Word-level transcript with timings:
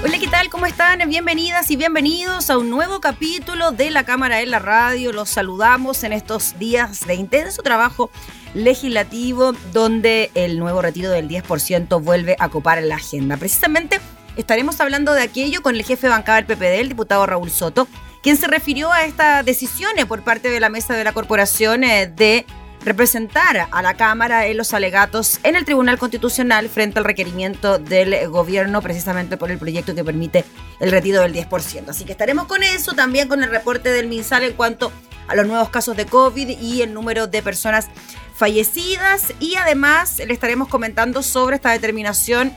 Hola, 0.00 0.16
¿qué 0.20 0.28
tal? 0.28 0.48
¿Cómo 0.48 0.64
están? 0.66 1.00
Bienvenidas 1.08 1.72
y 1.72 1.76
bienvenidos 1.76 2.50
a 2.50 2.56
un 2.56 2.70
nuevo 2.70 3.00
capítulo 3.00 3.72
de 3.72 3.90
La 3.90 4.04
Cámara 4.04 4.40
en 4.40 4.52
la 4.52 4.60
Radio. 4.60 5.12
Los 5.12 5.28
saludamos 5.28 6.04
en 6.04 6.12
estos 6.12 6.56
días 6.56 7.04
de 7.04 7.16
intenso 7.16 7.62
trabajo 7.62 8.08
legislativo 8.54 9.54
donde 9.72 10.30
el 10.34 10.60
nuevo 10.60 10.82
retiro 10.82 11.10
del 11.10 11.28
10% 11.28 12.00
vuelve 12.00 12.36
a 12.38 12.48
copar 12.48 12.80
la 12.80 12.94
agenda. 12.94 13.36
Precisamente 13.38 13.98
estaremos 14.36 14.80
hablando 14.80 15.14
de 15.14 15.22
aquello 15.22 15.62
con 15.62 15.74
el 15.74 15.82
jefe 15.82 16.06
de 16.06 16.12
bancada 16.12 16.40
del 16.40 16.46
PPD, 16.46 16.78
el 16.78 16.90
diputado 16.90 17.26
Raúl 17.26 17.50
Soto, 17.50 17.88
quien 18.22 18.36
se 18.36 18.46
refirió 18.46 18.92
a 18.92 19.04
estas 19.04 19.44
decisiones 19.44 20.06
por 20.06 20.22
parte 20.22 20.48
de 20.48 20.60
la 20.60 20.68
mesa 20.68 20.94
de 20.94 21.02
la 21.02 21.12
corporación 21.12 21.82
eh, 21.82 22.06
de 22.06 22.46
representar 22.88 23.68
a 23.70 23.82
la 23.82 23.94
Cámara 23.94 24.46
en 24.46 24.56
los 24.56 24.72
alegatos 24.72 25.40
en 25.42 25.56
el 25.56 25.64
Tribunal 25.64 25.98
Constitucional 25.98 26.68
frente 26.68 26.98
al 26.98 27.04
requerimiento 27.04 27.78
del 27.78 28.28
gobierno 28.28 28.80
precisamente 28.82 29.36
por 29.36 29.50
el 29.50 29.58
proyecto 29.58 29.94
que 29.94 30.04
permite 30.04 30.44
el 30.80 30.90
retiro 30.90 31.20
del 31.20 31.34
10%. 31.34 31.88
Así 31.88 32.04
que 32.04 32.12
estaremos 32.12 32.46
con 32.46 32.62
eso, 32.62 32.94
también 32.94 33.28
con 33.28 33.42
el 33.42 33.50
reporte 33.50 33.90
del 33.90 34.08
MinSal 34.08 34.42
en 34.42 34.54
cuanto 34.54 34.90
a 35.28 35.36
los 35.36 35.46
nuevos 35.46 35.68
casos 35.68 35.96
de 35.96 36.06
COVID 36.06 36.48
y 36.58 36.82
el 36.82 36.94
número 36.94 37.26
de 37.26 37.42
personas 37.42 37.88
fallecidas 38.34 39.34
y 39.38 39.56
además 39.56 40.18
le 40.24 40.32
estaremos 40.32 40.68
comentando 40.68 41.22
sobre 41.22 41.56
esta 41.56 41.70
determinación 41.70 42.54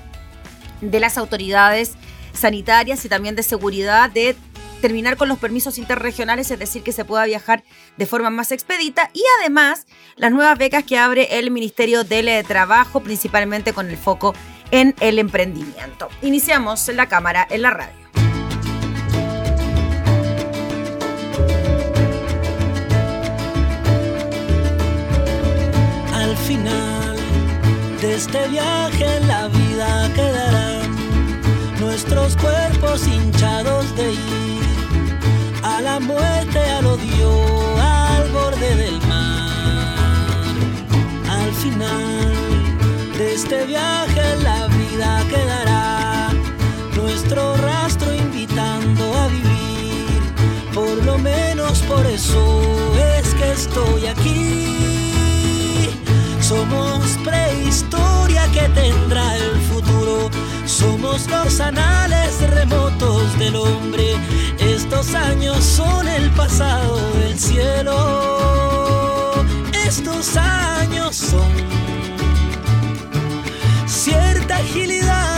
de 0.80 1.00
las 1.00 1.18
autoridades 1.18 1.94
sanitarias 2.34 3.04
y 3.04 3.10
también 3.10 3.36
de 3.36 3.44
seguridad 3.44 4.10
de 4.10 4.36
terminar 4.82 5.16
con 5.16 5.30
los 5.30 5.38
permisos 5.38 5.78
interregionales, 5.78 6.52
es 6.52 6.60
decir, 6.60 6.84
que 6.84 6.92
se 6.92 7.06
pueda 7.06 7.24
viajar 7.26 7.64
de 7.98 8.06
forma 8.06 8.30
más 8.30 8.52
expedita 8.52 9.10
y 9.14 9.24
además 9.40 9.86
las 10.18 10.32
nuevas 10.32 10.58
becas 10.58 10.84
que 10.84 10.98
abre 10.98 11.40
el 11.40 11.52
Ministerio 11.52 12.04
del 12.04 12.46
Trabajo, 12.46 13.00
principalmente 13.02 13.72
con 13.74 13.90
el 13.90 13.98
foco 13.98 14.34
en 14.72 14.96
el 15.00 15.20
emprendimiento. 15.20 16.10
Iniciamos 16.22 16.88
la 16.90 17.08
cámara 17.08 17.48
en 17.50 17.62
la 17.62 17.72
radio. 17.72 18.02
Al 26.14 26.38
final 26.38 27.18
de 28.02 28.16
este 28.16 28.48
viaje 28.48 29.20
la 29.28 29.48
vida 29.48 30.12
quedarán 30.16 30.82
nuestros 31.80 32.38
cuerpos 32.38 33.06
hinchados 33.08 33.96
de 33.96 34.14
ir 34.14 34.71
a 35.64 35.82
la 35.82 36.00
muerte, 36.00 36.60
al 36.60 36.86
odio, 36.86 37.78
al 37.80 38.30
borde 38.32 38.76
del 38.76 39.00
mar. 39.08 40.56
Al 41.30 41.52
final 41.54 42.34
de 43.18 43.34
este 43.34 43.66
viaje 43.66 44.36
la 44.44 44.68
vida 44.68 45.24
quedará 45.30 46.30
nuestro 46.96 47.56
rastro 47.58 48.14
invitando 48.14 49.04
a 49.16 49.28
vivir. 49.28 50.22
Por 50.74 51.04
lo 51.06 51.18
menos 51.18 51.80
por 51.82 52.06
eso 52.06 52.64
es 53.18 53.34
que 53.36 53.52
estoy 53.52 54.08
aquí. 54.08 55.90
Somos 56.40 57.18
prehistoria 57.24 58.48
que 58.52 58.68
tendrá 58.70 59.36
el 59.38 59.60
futuro. 59.62 60.30
Somos 60.82 61.30
los 61.30 61.60
anales 61.62 62.42
remotos 62.50 63.40
del 63.40 63.56
hombre 63.56 64.18
estos 64.60 65.14
años 65.16 65.64
son 65.64 66.08
el 66.08 66.30
pasado 66.32 67.00
del 67.14 67.38
cielo. 67.40 69.34
Estos 69.86 70.36
años 70.38 71.16
son 71.16 71.50
cierta 73.88 74.58
agilidad 74.58 75.31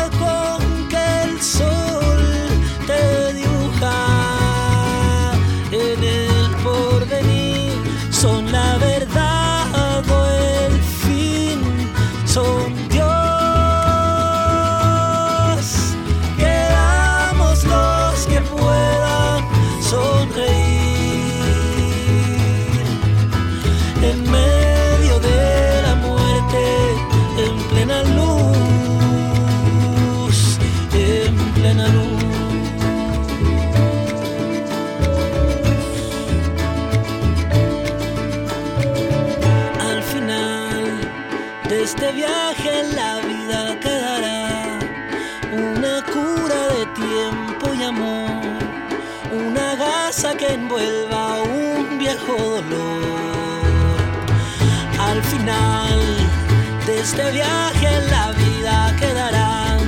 este 57.16 57.32
viaje 57.32 58.02
la 58.10 58.32
vida 58.32 58.96
quedarán 59.00 59.80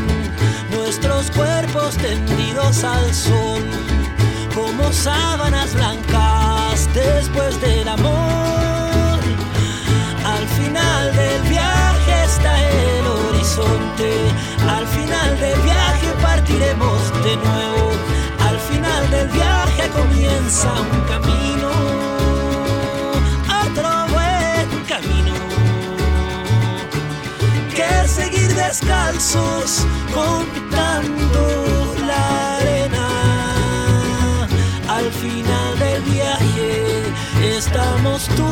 nuestros 0.69 1.31
cuerpos 1.31 1.97
tendidos 1.97 2.83
al 2.83 3.11
sol 3.15 3.63
como 4.53 4.93
sábanas 4.93 5.73
blancas 5.73 6.87
después 6.93 7.59
del 7.61 7.87
amor. 7.87 9.17
Al 10.23 10.47
final 10.59 11.15
del 11.15 11.41
viaje 11.49 12.23
está 12.25 12.53
el 12.61 13.07
horizonte. 13.07 14.11
Al 14.69 14.85
final 14.85 15.39
del 15.39 15.59
viaje 15.61 16.07
partiremos 16.21 16.99
de 17.23 17.37
nuevo. 17.37 17.91
Al 18.47 18.59
final 18.69 19.09
del 19.09 19.27
viaje 19.29 19.89
comienza 19.89 20.71
un 20.73 21.01
camino. 21.07 21.54
Descalzos 28.67 29.85
contando 30.13 31.95
la 32.07 32.57
arena. 32.57 33.07
Al 34.87 35.11
final 35.11 35.79
del 35.79 36.01
viaje 36.03 37.03
estamos 37.57 38.27
tú 38.37 38.51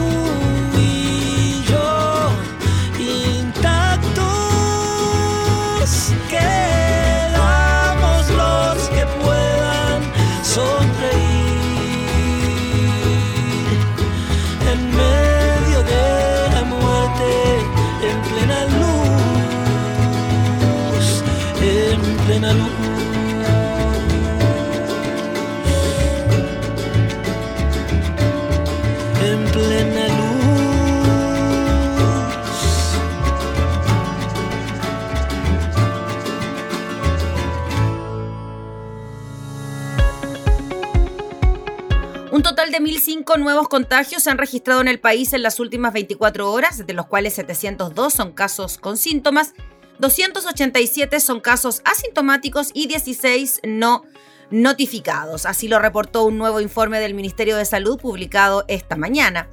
y 0.77 1.02
de 42.73 42.81
1.005 42.81 43.37
nuevos 43.37 43.69
contagios 43.69 44.23
se 44.23 44.31
han 44.31 44.39
registrado 44.39 44.81
en 44.81 44.87
el 44.87 44.99
país 44.99 45.33
en 45.33 45.43
las 45.43 45.59
últimas 45.59 45.93
24 45.93 46.51
horas, 46.51 46.87
de 46.87 46.93
los 46.93 47.05
cuales 47.05 47.35
702 47.35 48.11
son 48.11 48.31
casos 48.31 48.79
con 48.79 48.97
síntomas, 48.97 49.53
287 49.99 51.19
son 51.19 51.39
casos 51.39 51.83
asintomáticos 51.85 52.71
y 52.73 52.87
16 52.87 53.59
no 53.63 54.05
notificados. 54.49 55.45
Así 55.45 55.67
lo 55.67 55.77
reportó 55.77 56.23
un 56.23 56.39
nuevo 56.39 56.61
informe 56.61 56.99
del 56.99 57.13
Ministerio 57.13 57.57
de 57.57 57.65
Salud 57.65 57.99
publicado 57.99 58.65
esta 58.67 58.95
mañana. 58.95 59.47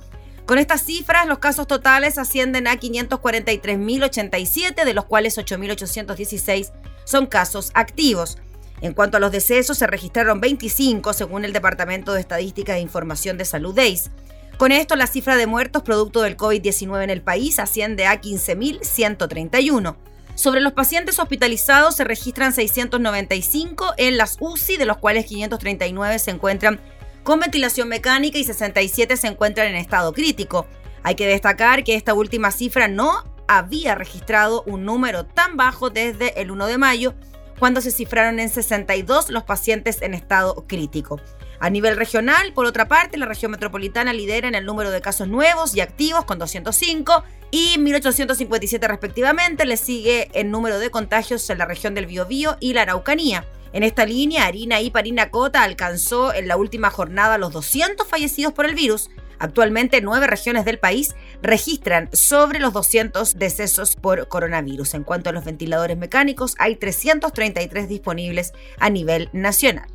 Con 0.46 0.56
estas 0.56 0.82
cifras, 0.82 1.26
los 1.26 1.40
casos 1.40 1.66
totales 1.66 2.16
ascienden 2.16 2.68
a 2.68 2.76
543.087, 2.76 4.82
de 4.82 4.94
los 4.94 5.04
cuales 5.04 5.36
8.816 5.36 6.72
son 7.04 7.26
casos 7.26 7.70
activos. 7.74 8.38
En 8.80 8.94
cuanto 8.94 9.18
a 9.18 9.20
los 9.20 9.32
decesos, 9.32 9.78
se 9.78 9.86
registraron 9.86 10.40
25 10.40 11.12
según 11.12 11.44
el 11.44 11.52
Departamento 11.52 12.12
de 12.12 12.20
Estadística 12.20 12.76
e 12.76 12.80
Información 12.80 13.36
de 13.36 13.44
Salud 13.44 13.74
DEIS. 13.74 14.10
Con 14.56 14.72
esto, 14.72 14.96
la 14.96 15.06
cifra 15.06 15.36
de 15.36 15.46
muertos 15.46 15.82
producto 15.82 16.22
del 16.22 16.36
COVID-19 16.36 17.04
en 17.04 17.10
el 17.10 17.22
país 17.22 17.58
asciende 17.58 18.06
a 18.06 18.20
15.131. 18.20 19.96
Sobre 20.34 20.60
los 20.60 20.72
pacientes 20.72 21.18
hospitalizados 21.18 21.96
se 21.96 22.04
registran 22.04 22.54
695 22.54 23.94
en 23.98 24.16
las 24.16 24.36
UCI, 24.40 24.76
de 24.78 24.86
los 24.86 24.98
cuales 24.98 25.26
539 25.26 26.18
se 26.18 26.30
encuentran 26.30 26.80
con 27.22 27.40
ventilación 27.40 27.88
mecánica 27.88 28.38
y 28.38 28.44
67 28.44 29.16
se 29.16 29.26
encuentran 29.26 29.68
en 29.68 29.76
estado 29.76 30.12
crítico. 30.12 30.66
Hay 31.02 31.14
que 31.14 31.26
destacar 31.26 31.84
que 31.84 31.94
esta 31.94 32.14
última 32.14 32.50
cifra 32.50 32.88
no 32.88 33.24
había 33.48 33.94
registrado 33.94 34.62
un 34.66 34.84
número 34.84 35.26
tan 35.26 35.56
bajo 35.56 35.90
desde 35.90 36.40
el 36.40 36.50
1 36.50 36.66
de 36.66 36.78
mayo, 36.78 37.14
cuando 37.60 37.82
se 37.82 37.92
cifraron 37.92 38.40
en 38.40 38.48
62 38.48 39.28
los 39.28 39.44
pacientes 39.44 40.02
en 40.02 40.14
estado 40.14 40.64
crítico. 40.66 41.20
A 41.60 41.68
nivel 41.68 41.98
regional, 41.98 42.54
por 42.54 42.64
otra 42.64 42.88
parte, 42.88 43.18
la 43.18 43.26
región 43.26 43.50
metropolitana 43.50 44.14
lidera 44.14 44.48
en 44.48 44.54
el 44.54 44.64
número 44.64 44.90
de 44.90 45.02
casos 45.02 45.28
nuevos 45.28 45.76
y 45.76 45.82
activos 45.82 46.24
con 46.24 46.38
205 46.38 47.22
y 47.50 47.76
1857 47.78 48.88
respectivamente. 48.88 49.66
Le 49.66 49.76
sigue 49.76 50.30
el 50.32 50.50
número 50.50 50.78
de 50.78 50.90
contagios 50.90 51.48
en 51.50 51.58
la 51.58 51.66
región 51.66 51.94
del 51.94 52.06
Biobío 52.06 52.56
y 52.60 52.72
la 52.72 52.82
Araucanía. 52.82 53.44
En 53.74 53.82
esta 53.82 54.06
línea, 54.06 54.46
Harina 54.46 54.80
y 54.80 54.90
Parinacota 54.90 55.62
alcanzó 55.62 56.32
en 56.32 56.48
la 56.48 56.56
última 56.56 56.88
jornada 56.90 57.36
los 57.36 57.52
200 57.52 58.06
fallecidos 58.08 58.54
por 58.54 58.64
el 58.64 58.74
virus. 58.74 59.10
Actualmente, 59.40 60.02
nueve 60.02 60.26
regiones 60.26 60.64
del 60.66 60.78
país 60.78 61.16
registran 61.42 62.10
sobre 62.12 62.60
los 62.60 62.74
200 62.74 63.38
decesos 63.38 63.96
por 63.96 64.28
coronavirus. 64.28 64.94
En 64.94 65.02
cuanto 65.02 65.30
a 65.30 65.32
los 65.32 65.44
ventiladores 65.44 65.96
mecánicos, 65.96 66.54
hay 66.58 66.76
333 66.76 67.88
disponibles 67.88 68.52
a 68.78 68.90
nivel 68.90 69.30
nacional. 69.32 69.88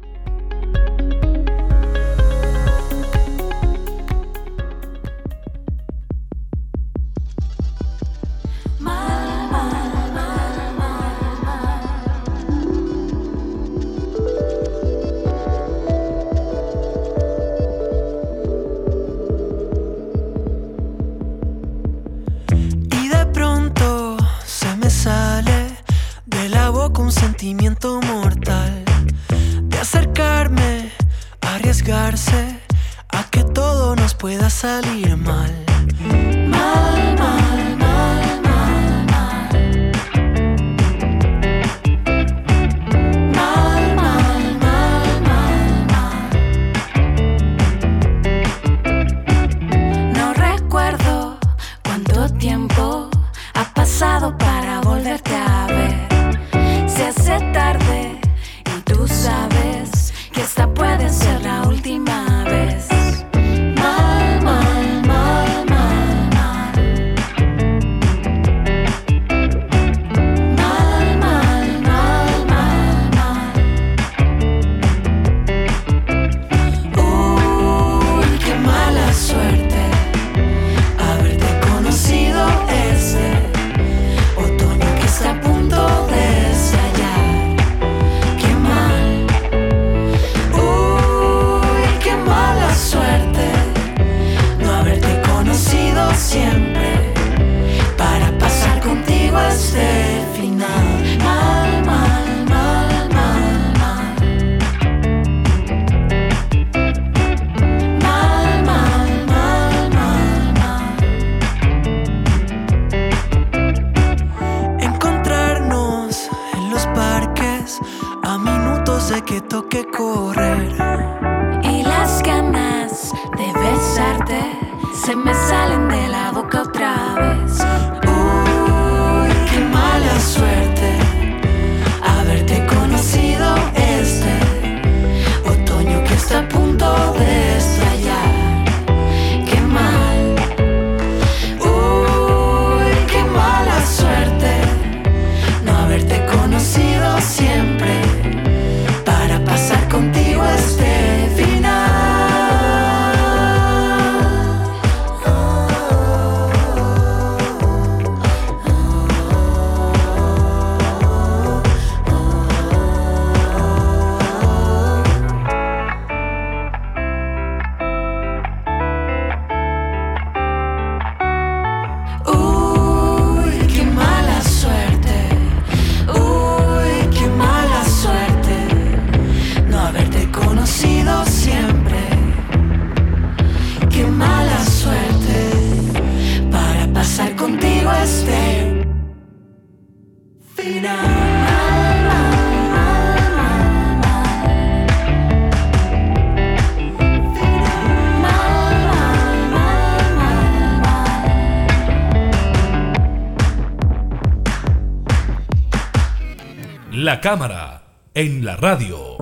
Cámara 207.25 207.81
en 208.13 208.45
la 208.45 208.55
radio. 208.55 209.17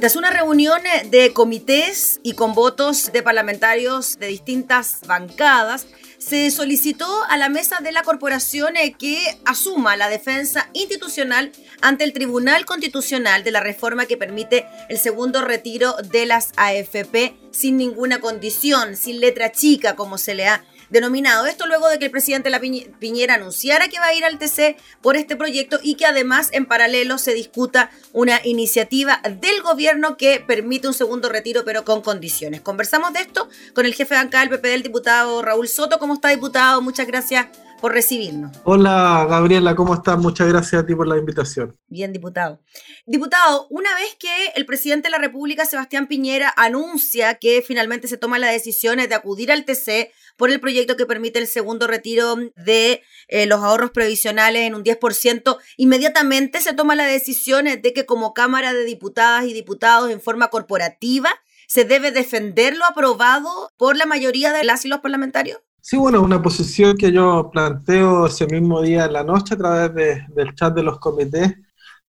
Tras 0.00 0.16
una 0.16 0.30
reunión 0.30 0.80
de 1.08 1.32
comités 1.32 2.18
y 2.24 2.32
con 2.32 2.52
votos 2.52 3.12
de 3.12 3.22
parlamentarios 3.22 4.18
de 4.18 4.26
distintas 4.26 5.02
bancadas, 5.06 5.86
se 6.18 6.50
solicitó 6.50 7.06
a 7.28 7.36
la 7.36 7.48
mesa 7.48 7.78
de 7.80 7.92
la 7.92 8.02
corporación 8.02 8.76
eh, 8.76 8.96
que 8.98 9.38
asuma 9.44 9.96
la 9.96 10.08
defensa 10.08 10.68
institucional 10.72 11.52
ante 11.80 12.02
el 12.02 12.12
Tribunal 12.12 12.64
Constitucional 12.64 13.44
de 13.44 13.52
la 13.52 13.60
reforma 13.60 14.06
que 14.06 14.16
permite 14.16 14.66
el 14.88 14.98
segundo 14.98 15.42
retiro 15.42 15.94
de 16.10 16.26
las 16.26 16.50
AFP 16.56 17.36
sin 17.52 17.76
ninguna 17.76 18.18
condición, 18.18 18.96
sin 18.96 19.20
letra 19.20 19.52
chica, 19.52 19.94
como 19.94 20.18
se 20.18 20.34
le 20.34 20.48
ha 20.48 20.64
denominado. 20.94 21.46
Esto 21.46 21.66
luego 21.66 21.88
de 21.88 21.98
que 21.98 22.06
el 22.06 22.10
presidente 22.10 22.48
La 22.48 22.60
Piñera 22.60 23.34
anunciara 23.34 23.88
que 23.88 23.98
va 23.98 24.06
a 24.06 24.14
ir 24.14 24.24
al 24.24 24.38
TC 24.38 24.76
por 25.02 25.16
este 25.16 25.36
proyecto 25.36 25.78
y 25.82 25.96
que 25.96 26.06
además 26.06 26.48
en 26.52 26.64
paralelo 26.64 27.18
se 27.18 27.34
discuta 27.34 27.90
una 28.12 28.40
iniciativa 28.44 29.20
del 29.28 29.60
gobierno 29.60 30.16
que 30.16 30.42
permite 30.46 30.88
un 30.88 30.94
segundo 30.94 31.28
retiro 31.28 31.64
pero 31.66 31.84
con 31.84 32.00
condiciones. 32.00 32.62
Conversamos 32.62 33.12
de 33.12 33.20
esto 33.20 33.50
con 33.74 33.84
el 33.84 33.94
jefe 33.94 34.14
bancada 34.14 34.44
del 34.44 34.50
PP, 34.50 34.74
el 34.74 34.82
diputado 34.82 35.42
Raúl 35.42 35.68
Soto. 35.68 35.98
¿Cómo 35.98 36.14
está, 36.14 36.30
diputado? 36.30 36.80
Muchas 36.80 37.06
gracias 37.06 37.48
por 37.84 37.92
recibirnos. 37.92 38.56
Hola 38.64 39.26
Gabriela, 39.28 39.76
¿cómo 39.76 39.92
estás? 39.92 40.16
Muchas 40.16 40.48
gracias 40.48 40.82
a 40.82 40.86
ti 40.86 40.94
por 40.94 41.06
la 41.06 41.18
invitación. 41.18 41.78
Bien, 41.86 42.14
diputado. 42.14 42.62
Diputado, 43.04 43.66
una 43.68 43.94
vez 43.94 44.16
que 44.18 44.52
el 44.56 44.64
presidente 44.64 45.08
de 45.08 45.10
la 45.10 45.18
República, 45.18 45.66
Sebastián 45.66 46.06
Piñera, 46.06 46.50
anuncia 46.56 47.34
que 47.34 47.60
finalmente 47.60 48.08
se 48.08 48.16
toma 48.16 48.38
la 48.38 48.46
decisión 48.46 49.00
de 49.06 49.14
acudir 49.14 49.52
al 49.52 49.66
TC 49.66 50.10
por 50.38 50.50
el 50.50 50.60
proyecto 50.60 50.96
que 50.96 51.04
permite 51.04 51.38
el 51.38 51.46
segundo 51.46 51.86
retiro 51.86 52.36
de 52.56 53.02
eh, 53.28 53.44
los 53.44 53.60
ahorros 53.60 53.90
previsionales 53.90 54.62
en 54.62 54.74
un 54.74 54.82
10%, 54.82 55.58
inmediatamente 55.76 56.62
se 56.62 56.72
toma 56.72 56.94
la 56.94 57.04
decisión 57.04 57.66
de 57.66 57.92
que 57.92 58.06
como 58.06 58.32
Cámara 58.32 58.72
de 58.72 58.84
Diputadas 58.84 59.44
y 59.44 59.52
Diputados 59.52 60.10
en 60.10 60.22
forma 60.22 60.48
corporativa 60.48 61.28
se 61.68 61.84
debe 61.84 62.12
defender 62.12 62.78
lo 62.78 62.86
aprobado 62.86 63.74
por 63.76 63.98
la 63.98 64.06
mayoría 64.06 64.54
de 64.54 64.64
las 64.64 64.86
y 64.86 64.88
los 64.88 65.00
parlamentarios? 65.00 65.60
Sí, 65.86 65.98
bueno, 65.98 66.22
una 66.22 66.40
posición 66.40 66.96
que 66.96 67.12
yo 67.12 67.50
planteo 67.52 68.26
ese 68.26 68.46
mismo 68.46 68.80
día 68.80 69.04
en 69.04 69.12
la 69.12 69.22
noche 69.22 69.52
a 69.54 69.58
través 69.58 69.94
del 70.34 70.54
chat 70.54 70.74
de 70.74 70.82
los 70.82 70.98
comités, 70.98 71.52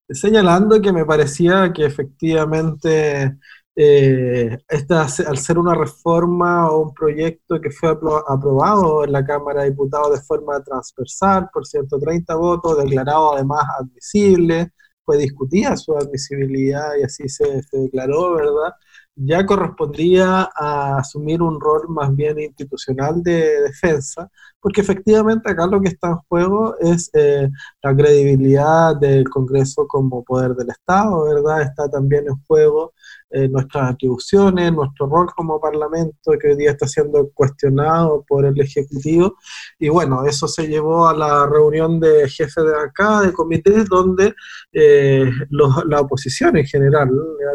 señalando 0.10 0.82
que 0.82 0.94
me 0.94 1.06
parecía 1.06 1.74
que 1.74 1.86
efectivamente 1.86 3.38
eh, 3.76 4.58
esta, 4.70 5.02
al 5.28 5.38
ser 5.38 5.58
una 5.58 5.76
reforma 5.76 6.70
o 6.72 6.84
un 6.84 6.94
proyecto 6.94 7.60
que 7.60 7.70
fue 7.70 7.90
aprobado 7.90 9.04
en 9.04 9.12
la 9.12 9.26
Cámara 9.26 9.64
de 9.64 9.72
Diputados 9.72 10.12
de 10.18 10.26
forma 10.26 10.64
transversal 10.64 11.50
por 11.52 11.68
130 11.68 12.34
votos, 12.36 12.78
declarado 12.78 13.34
además 13.36 13.66
admisible, 13.78 14.72
fue 15.04 15.18
discutida 15.18 15.76
su 15.76 15.98
admisibilidad 15.98 16.96
y 16.98 17.04
así 17.04 17.28
se 17.28 17.62
declaró, 17.74 18.36
¿verdad? 18.36 18.74
Ya 19.16 19.46
correspondía 19.46 20.50
a 20.56 20.98
asumir 20.98 21.42
un 21.42 21.60
rol 21.60 21.88
más 21.90 22.14
bien 22.16 22.40
institucional 22.40 23.24
de 23.24 23.62
defensa, 23.62 24.30
porque 24.60 24.82
efectivamente 24.82 25.50
acá 25.50 25.68
lo 25.68 25.80
que 25.82 25.90
está 25.90 26.10
en 26.10 26.18
juego 26.28 26.76
es 26.80 27.10
eh, 27.14 27.50
la 27.82 27.96
credibilidad 27.96 28.96
del 28.96 29.30
Congreso 29.30 29.88
como 29.88 30.24
poder 30.24 30.54
del 30.56 30.70
Estado, 30.70 31.24
¿verdad? 31.24 31.62
Está 31.62 31.90
también 31.90 32.28
en 32.28 32.36
juego 32.46 32.94
eh, 33.32 33.48
nuestras 33.50 33.92
atribuciones, 33.92 34.72
nuestro 34.72 35.08
rol 35.08 35.28
como 35.36 35.60
Parlamento, 35.60 36.32
que 36.40 36.50
hoy 36.50 36.56
día 36.56 36.72
está 36.72 36.88
siendo 36.88 37.30
cuestionado 37.34 38.24
por 38.28 38.46
el 38.46 38.60
Ejecutivo. 38.62 39.38
Y 39.80 39.90
bueno, 39.90 40.26
eso 40.26 40.48
se 40.48 40.68
llevó 40.68 41.08
a 41.08 41.14
la 41.14 41.48
reunión 41.48 42.00
de 42.00 42.30
jefes 42.30 42.64
de 42.64 42.76
acá, 42.78 43.22
de 43.22 43.34
comités, 43.34 43.86
donde 43.90 44.34
eh, 44.72 45.30
la 45.50 46.02
oposición 46.02 46.58
en 46.58 46.66
general, 46.66 47.10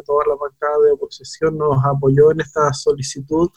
toda 0.05 0.25
la 0.27 0.35
bancada 0.35 0.87
de 0.87 0.93
oposición 0.93 1.57
nos 1.57 1.79
apoyó 1.85 2.33
en 2.33 2.41
esta 2.41 2.73
solicitud 2.73 3.49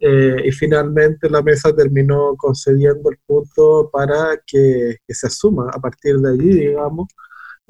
eh, 0.00 0.36
y 0.44 0.52
finalmente 0.52 1.30
la 1.30 1.42
mesa 1.42 1.74
terminó 1.74 2.34
concediendo 2.36 3.10
el 3.10 3.18
punto 3.26 3.90
para 3.92 4.38
que 4.46 4.96
se 5.08 5.26
asuma 5.26 5.70
a 5.72 5.78
partir 5.78 6.16
de 6.18 6.30
allí, 6.32 6.48
digamos, 6.48 7.08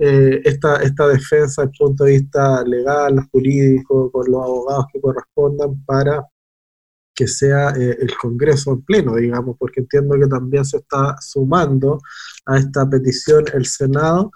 eh, 0.02 0.40
esta, 0.44 0.76
esta 0.76 1.08
defensa 1.08 1.62
desde 1.62 1.72
el 1.72 1.78
punto 1.78 2.04
de 2.04 2.12
vista 2.12 2.64
legal, 2.64 3.28
jurídico, 3.30 4.10
con 4.10 4.30
los 4.30 4.42
abogados 4.42 4.86
que 4.92 5.00
correspondan 5.00 5.84
para 5.84 6.26
que 7.14 7.28
sea 7.28 7.70
eh, 7.76 7.98
el 8.00 8.16
Congreso 8.16 8.72
en 8.72 8.82
pleno, 8.82 9.16
digamos, 9.16 9.56
porque 9.58 9.80
entiendo 9.80 10.18
que 10.18 10.26
también 10.26 10.64
se 10.64 10.78
está 10.78 11.16
sumando 11.20 12.00
a 12.46 12.56
esta 12.56 12.88
petición 12.88 13.44
el 13.52 13.66
Senado, 13.66 14.32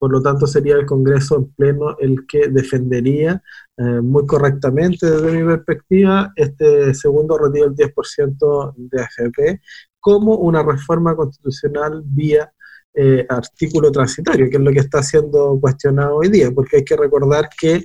por 0.00 0.10
lo 0.10 0.20
tanto 0.20 0.48
sería 0.48 0.74
el 0.74 0.84
Congreso 0.84 1.36
en 1.36 1.52
pleno 1.52 1.96
el 2.00 2.26
que 2.26 2.48
defendería 2.48 3.40
eh, 3.76 4.00
muy 4.00 4.26
correctamente 4.26 5.08
desde 5.08 5.30
mi 5.30 5.46
perspectiva 5.46 6.32
este 6.34 6.92
segundo 6.94 7.38
retiro 7.38 7.70
del 7.70 7.76
10% 7.94 8.74
de 8.76 9.00
AFP 9.00 9.60
como 10.00 10.34
una 10.38 10.64
reforma 10.64 11.14
constitucional 11.14 12.02
vía 12.04 12.52
eh, 12.94 13.24
artículo 13.26 13.90
transitorio, 13.90 14.50
que 14.50 14.56
es 14.56 14.62
lo 14.62 14.70
que 14.70 14.80
está 14.80 15.02
siendo 15.02 15.58
cuestionado 15.58 16.16
hoy 16.16 16.28
día, 16.28 16.50
porque 16.50 16.76
hay 16.76 16.84
que 16.84 16.94
recordar 16.94 17.48
que 17.58 17.76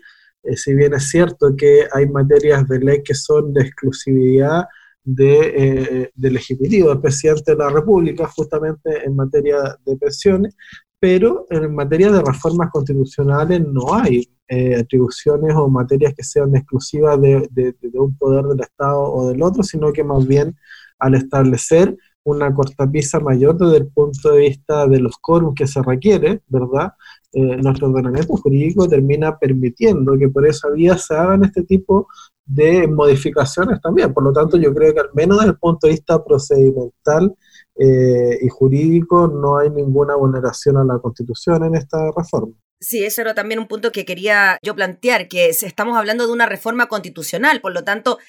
eh, 0.43 0.57
si 0.57 0.75
bien 0.75 0.93
es 0.95 1.09
cierto 1.09 1.55
que 1.55 1.87
hay 1.93 2.09
materias 2.09 2.67
de 2.67 2.79
ley 2.79 3.01
que 3.03 3.13
son 3.13 3.53
de 3.53 3.61
exclusividad 3.61 4.65
de, 5.05 5.53
eh, 5.55 6.11
del 6.13 6.35
Ejecutivo, 6.35 6.89
del 6.89 6.99
presidente 6.99 7.51
de 7.51 7.57
la 7.57 7.69
República, 7.69 8.27
justamente 8.27 9.05
en 9.05 9.15
materia 9.15 9.77
de 9.85 9.95
pensiones, 9.95 10.57
pero 10.99 11.45
en 11.51 11.73
materia 11.73 12.11
de 12.11 12.21
reformas 12.21 12.69
constitucionales 12.69 13.61
no 13.65 13.93
hay 13.93 14.29
atribuciones 14.77 15.53
o 15.55 15.69
materias 15.69 16.13
que 16.15 16.23
sean 16.23 16.53
exclusivas 16.55 17.19
de, 17.21 17.47
de, 17.51 17.75
un 17.93 18.17
poder 18.17 18.43
del 18.45 18.61
Estado 18.61 19.03
o 19.03 19.29
del 19.29 19.41
otro, 19.41 19.63
sino 19.63 19.93
que 19.93 20.03
más 20.03 20.25
bien 20.27 20.55
al 20.99 21.15
establecer 21.15 21.97
una 22.27 22.53
cortapisa 22.53 23.21
mayor 23.21 23.57
desde 23.57 23.77
el 23.77 23.87
punto 23.87 24.31
de 24.31 24.39
vista 24.39 24.85
de 24.85 24.99
los 24.99 25.15
quórums 25.17 25.55
que 25.55 25.65
se 25.65 25.81
requiere, 25.81 26.41
¿verdad? 26.47 26.91
Eh, 27.31 27.57
nuestro 27.57 27.87
ordenamiento 27.87 28.35
jurídico 28.35 28.85
termina 28.87 29.37
permitiendo 29.39 30.17
que 30.17 30.27
por 30.27 30.45
esa 30.45 30.69
vía 30.69 30.97
se 30.97 31.15
hagan 31.15 31.45
este 31.45 31.63
tipo 31.63 32.09
de 32.45 32.85
modificaciones 32.85 33.79
también. 33.81 34.13
Por 34.13 34.23
lo 34.23 34.33
tanto, 34.33 34.57
yo 34.57 34.73
creo 34.73 34.93
que 34.93 34.99
al 34.99 35.09
menos 35.13 35.37
desde 35.37 35.51
el 35.51 35.57
punto 35.57 35.87
de 35.87 35.93
vista 35.93 36.21
procedimental 36.21 37.33
eh, 37.75 38.37
y 38.41 38.49
jurídico 38.49 39.29
no 39.29 39.57
hay 39.59 39.69
ninguna 39.69 40.15
vulneración 40.15 40.77
a 40.77 40.83
la 40.83 40.99
Constitución 40.99 41.63
en 41.63 41.75
esta 41.75 42.11
reforma. 42.15 42.53
Sí, 42.79 43.05
eso 43.05 43.21
era 43.21 43.33
también 43.33 43.59
un 43.59 43.67
punto 43.67 43.91
que 43.91 44.05
quería 44.05 44.59
yo 44.61 44.75
plantear, 44.75 45.29
que 45.29 45.49
estamos 45.49 45.97
hablando 45.97 46.27
de 46.27 46.33
una 46.33 46.45
reforma 46.45 46.87
constitucional, 46.87 47.61
por 47.61 47.73
lo 47.73 47.83
tanto, 47.83 48.19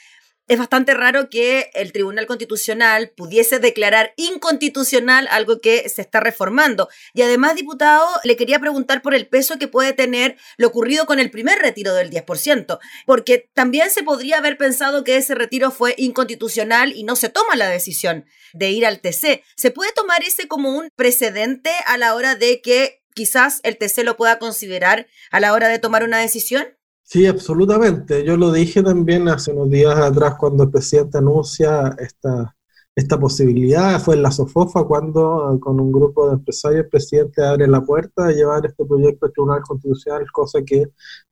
es 0.48 0.58
bastante 0.58 0.94
raro 0.94 1.28
que 1.28 1.70
el 1.74 1.92
Tribunal 1.92 2.26
Constitucional 2.26 3.10
pudiese 3.16 3.58
declarar 3.58 4.14
inconstitucional 4.16 5.28
algo 5.30 5.60
que 5.60 5.88
se 5.88 6.02
está 6.02 6.20
reformando. 6.20 6.88
Y 7.12 7.22
además, 7.22 7.54
diputado, 7.54 8.06
le 8.24 8.36
quería 8.36 8.58
preguntar 8.58 9.02
por 9.02 9.14
el 9.14 9.28
peso 9.28 9.58
que 9.58 9.68
puede 9.68 9.92
tener 9.92 10.36
lo 10.56 10.68
ocurrido 10.68 11.06
con 11.06 11.18
el 11.18 11.30
primer 11.30 11.58
retiro 11.58 11.94
del 11.94 12.10
10%, 12.10 12.78
porque 13.06 13.50
también 13.52 13.90
se 13.90 14.02
podría 14.02 14.38
haber 14.38 14.56
pensado 14.56 15.04
que 15.04 15.16
ese 15.16 15.34
retiro 15.34 15.70
fue 15.70 15.94
inconstitucional 15.98 16.92
y 16.96 17.04
no 17.04 17.14
se 17.14 17.28
toma 17.28 17.54
la 17.54 17.68
decisión 17.68 18.24
de 18.54 18.70
ir 18.70 18.86
al 18.86 19.00
TC. 19.00 19.42
¿Se 19.54 19.70
puede 19.70 19.92
tomar 19.92 20.22
ese 20.22 20.48
como 20.48 20.70
un 20.70 20.88
precedente 20.96 21.70
a 21.86 21.98
la 21.98 22.14
hora 22.14 22.34
de 22.34 22.62
que 22.62 23.02
quizás 23.14 23.60
el 23.64 23.76
TC 23.76 24.04
lo 24.04 24.16
pueda 24.16 24.38
considerar 24.38 25.08
a 25.30 25.40
la 25.40 25.52
hora 25.52 25.68
de 25.68 25.78
tomar 25.78 26.04
una 26.04 26.18
decisión? 26.18 26.77
Sí, 27.10 27.26
absolutamente. 27.26 28.22
Yo 28.24 28.36
lo 28.36 28.52
dije 28.52 28.82
también 28.82 29.28
hace 29.28 29.50
unos 29.52 29.70
días 29.70 29.96
atrás 29.98 30.34
cuando 30.38 30.64
el 30.64 30.70
presidente 30.70 31.16
anuncia 31.16 31.96
esta, 31.98 32.54
esta 32.94 33.18
posibilidad. 33.18 33.98
Fue 33.98 34.14
en 34.14 34.22
la 34.22 34.30
Sofofa 34.30 34.84
cuando 34.84 35.58
con 35.58 35.80
un 35.80 35.90
grupo 35.90 36.26
de 36.28 36.34
empresarios 36.34 36.84
el 36.84 36.90
presidente 36.90 37.42
abre 37.44 37.66
la 37.66 37.80
puerta 37.80 38.26
a 38.26 38.32
llevar 38.32 38.66
este 38.66 38.84
proyecto 38.84 39.24
al 39.24 39.32
Tribunal 39.32 39.62
Constitucional, 39.62 40.30
cosa 40.30 40.62
que 40.62 40.88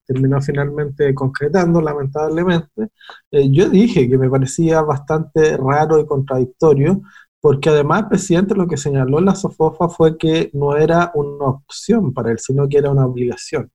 terminó 0.06 0.40
finalmente 0.40 1.14
concretando, 1.14 1.82
lamentablemente. 1.82 2.88
Eh, 3.30 3.50
yo 3.50 3.68
dije 3.68 4.08
que 4.08 4.16
me 4.16 4.30
parecía 4.30 4.80
bastante 4.80 5.58
raro 5.58 6.00
y 6.00 6.06
contradictorio, 6.06 7.02
porque 7.38 7.68
además 7.68 8.04
el 8.04 8.08
presidente 8.08 8.54
lo 8.54 8.66
que 8.66 8.78
señaló 8.78 9.18
en 9.18 9.26
la 9.26 9.34
Sofofa 9.34 9.90
fue 9.90 10.16
que 10.16 10.48
no 10.54 10.74
era 10.76 11.12
una 11.14 11.46
opción 11.46 12.14
para 12.14 12.30
él, 12.30 12.38
sino 12.38 12.66
que 12.66 12.78
era 12.78 12.90
una 12.90 13.04
obligación. 13.04 13.70